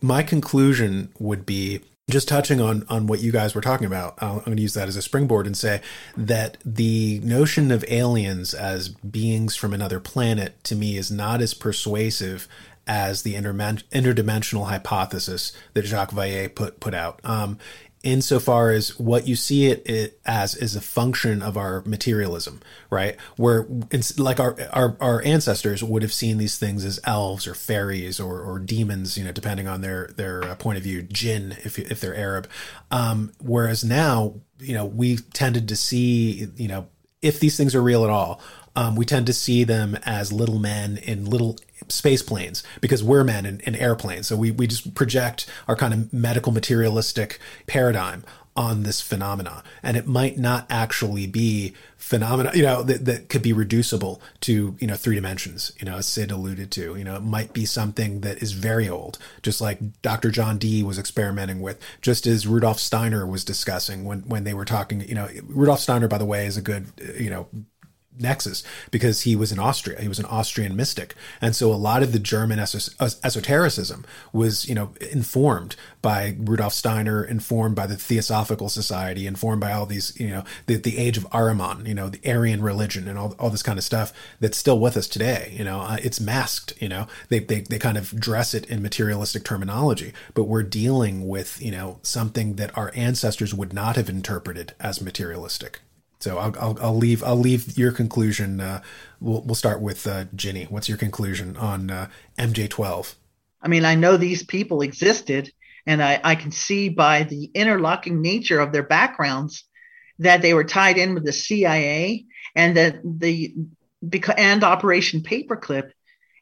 [0.00, 1.80] My conclusion would be
[2.10, 4.88] just touching on on what you guys were talking about, I'm going to use that
[4.88, 5.80] as a springboard and say
[6.16, 11.54] that the notion of aliens as beings from another planet to me is not as
[11.54, 12.48] persuasive
[12.86, 17.20] as the interdimensional hypothesis that Jacques Vallée put put out.
[17.24, 17.58] Um,
[18.02, 23.16] insofar as what you see it, it, as is a function of our materialism, right?
[23.36, 27.54] Where it's like our, our, our ancestors would have seen these things as elves or
[27.54, 31.56] fairies or, or demons, you know, depending on their their uh, point of view, jinn
[31.64, 32.48] if if they're Arab.
[32.90, 36.88] Um, whereas now, you know, we tended to see, you know,
[37.20, 38.40] if these things are real at all,
[38.76, 43.24] um, we tend to see them as little men in little space planes because we're
[43.24, 44.28] men in, in airplanes.
[44.28, 48.24] So we, we just project our kind of medical materialistic paradigm
[48.56, 53.42] on this phenomena and it might not actually be phenomena you know that, that could
[53.42, 57.14] be reducible to you know three dimensions you know as sid alluded to you know
[57.14, 61.60] it might be something that is very old just like dr john dee was experimenting
[61.60, 65.78] with just as rudolf steiner was discussing when when they were talking you know rudolf
[65.78, 67.46] steiner by the way is a good you know
[68.20, 70.00] nexus because he was in Austria.
[70.00, 71.14] He was an Austrian mystic.
[71.40, 77.24] And so a lot of the German esotericism was, you know, informed by Rudolf Steiner,
[77.24, 81.24] informed by the Theosophical Society, informed by all these, you know, the, the age of
[81.30, 84.78] Ahriman, you know, the Aryan religion and all, all this kind of stuff that's still
[84.78, 85.54] with us today.
[85.56, 88.82] You know, uh, it's masked, you know, they, they, they kind of dress it in
[88.82, 94.08] materialistic terminology, but we're dealing with, you know, something that our ancestors would not have
[94.08, 95.80] interpreted as materialistic.
[96.20, 98.60] So I'll, I'll, I'll, leave I'll leave your conclusion.
[98.60, 98.82] Uh,
[99.20, 100.64] we'll we'll start with uh, Ginny.
[100.64, 103.14] What's your conclusion on uh, MJ12?
[103.62, 105.50] I mean, I know these people existed,
[105.86, 109.64] and I, I can see by the interlocking nature of their backgrounds
[110.18, 113.54] that they were tied in with the CIA and that the
[114.36, 115.90] and Operation Paperclip.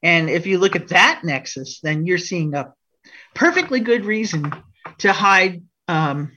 [0.03, 2.73] And if you look at that nexus, then you're seeing a
[3.35, 4.53] perfectly good reason
[4.99, 6.33] to hide, um,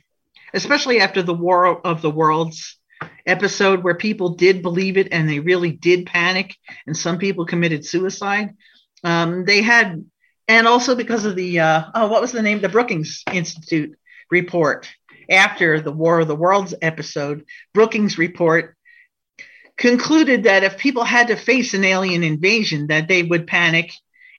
[0.53, 2.77] especially after the War of the Worlds
[3.25, 7.85] episode where people did believe it and they really did panic, and some people committed
[7.85, 8.55] suicide.
[9.03, 10.05] Um, they had,
[10.47, 12.61] and also because of the uh, oh, what was the name?
[12.61, 13.97] The Brookings Institute
[14.29, 14.89] report
[15.29, 17.45] after the War of the Worlds episode.
[17.73, 18.75] Brookings report
[19.77, 23.91] concluded that if people had to face an alien invasion, that they would panic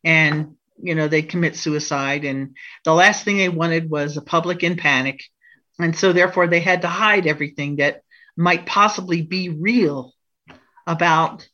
[0.04, 4.62] and you know they commit suicide and the last thing they wanted was a public
[4.62, 5.22] in panic
[5.78, 8.02] and so therefore they had to hide everything that
[8.36, 10.12] might possibly be real
[10.86, 11.48] about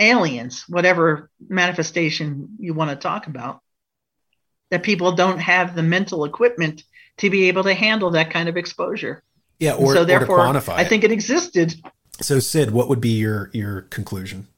[0.00, 3.60] aliens whatever manifestation you want to talk about
[4.70, 6.82] that people don't have the mental equipment
[7.16, 9.24] to be able to handle that kind of exposure
[9.58, 11.74] Yeah, or, so or to therefore quantify i think it existed
[12.20, 14.48] So, Sid, what would be your your conclusion?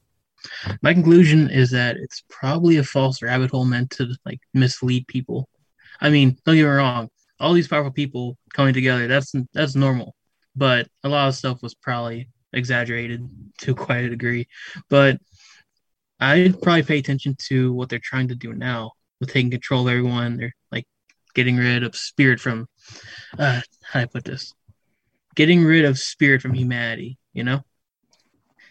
[0.81, 5.47] My conclusion is that it's probably a false rabbit hole meant to like mislead people.
[5.99, 7.09] I mean, don't get me wrong,
[7.39, 10.15] all these powerful people coming together, that's that's normal.
[10.55, 13.27] But a lot of stuff was probably exaggerated
[13.59, 14.47] to quite a degree.
[14.89, 15.19] But
[16.19, 19.93] I'd probably pay attention to what they're trying to do now with taking control of
[19.93, 20.37] everyone.
[20.37, 20.85] They're like
[21.33, 22.67] getting rid of spirit from
[23.39, 24.53] uh how do I put this?
[25.35, 27.61] Getting rid of spirit from humanity, you know?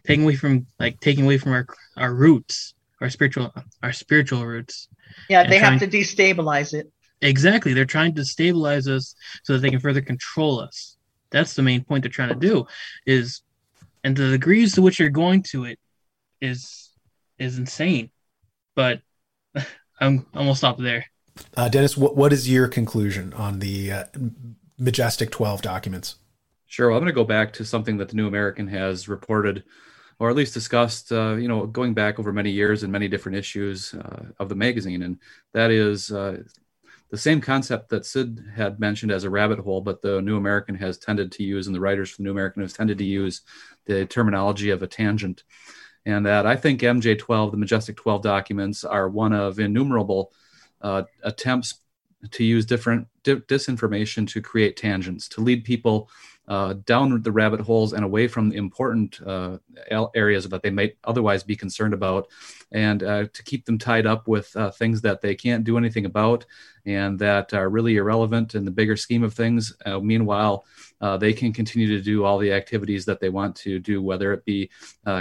[0.05, 1.67] taking away from like taking away from our
[1.97, 3.53] our roots, our spiritual
[3.83, 4.89] our spiritual roots.
[5.29, 6.91] yeah they have to destabilize it
[7.23, 10.97] Exactly, they're trying to stabilize us so that they can further control us.
[11.31, 12.67] That's the main point they're trying to do.
[13.07, 13.43] Is
[14.05, 15.79] and the degrees to which they're going to it
[16.41, 16.91] is
[17.39, 18.11] is insane.
[18.75, 19.01] But
[19.55, 19.65] I'm
[20.01, 21.07] I'm gonna stop there.
[21.57, 24.05] Uh, Dennis, what what is your conclusion on the uh,
[24.79, 26.17] Majestic Twelve documents?
[26.71, 26.89] Sure.
[26.89, 29.65] Well, I'm going to go back to something that the New American has reported,
[30.21, 33.37] or at least discussed, uh, you know, going back over many years and many different
[33.37, 35.03] issues uh, of the magazine.
[35.03, 35.19] And
[35.53, 36.45] that is uh,
[37.11, 40.77] the same concept that Sid had mentioned as a rabbit hole, but the New American
[40.77, 43.43] has tended to use, and the writers the New American has tended to use
[43.87, 45.43] the terminology of a tangent.
[46.07, 50.33] And that I think MJ12, the Majestic 12 documents, are one of innumerable
[50.81, 51.81] uh, attempts
[52.31, 56.09] to use different di- disinformation to create tangents, to lead people
[56.51, 59.57] uh, down the rabbit holes and away from the important uh,
[60.17, 62.27] areas that they might otherwise be concerned about,
[62.73, 66.07] and uh, to keep them tied up with uh, things that they can't do anything
[66.07, 66.45] about
[66.87, 69.77] and that are really irrelevant in the bigger scheme of things.
[69.87, 70.65] Uh, meanwhile,
[71.01, 74.33] uh, they can continue to do all the activities that they want to do, whether
[74.33, 74.69] it be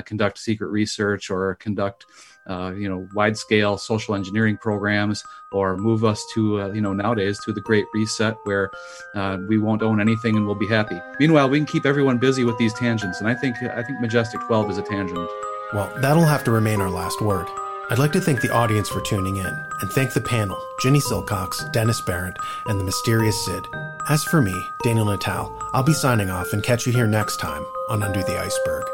[0.06, 2.06] conduct secret research or conduct
[2.50, 7.40] uh, you know, wide-scale social engineering programs, or move us to, uh, you know, nowadays
[7.46, 8.72] to the Great Reset, where
[9.16, 11.00] uh, we won't own anything and we'll be happy.
[11.20, 14.42] Meanwhile, we can keep everyone busy with these tangents, and I think I think Majestic
[14.42, 15.30] 12 is a tangent.
[15.74, 17.48] Well, that'll have to remain our last word.
[17.92, 21.72] I'd like to thank the audience for tuning in, and thank the panel, Ginny Silcox,
[21.72, 22.38] Dennis Behreandt,
[22.68, 23.66] and the mysterious Sid.
[24.08, 27.64] As for me, Daniel Natal, I'll be signing off and catch you here next time
[27.90, 28.86] on Under the Iceberg.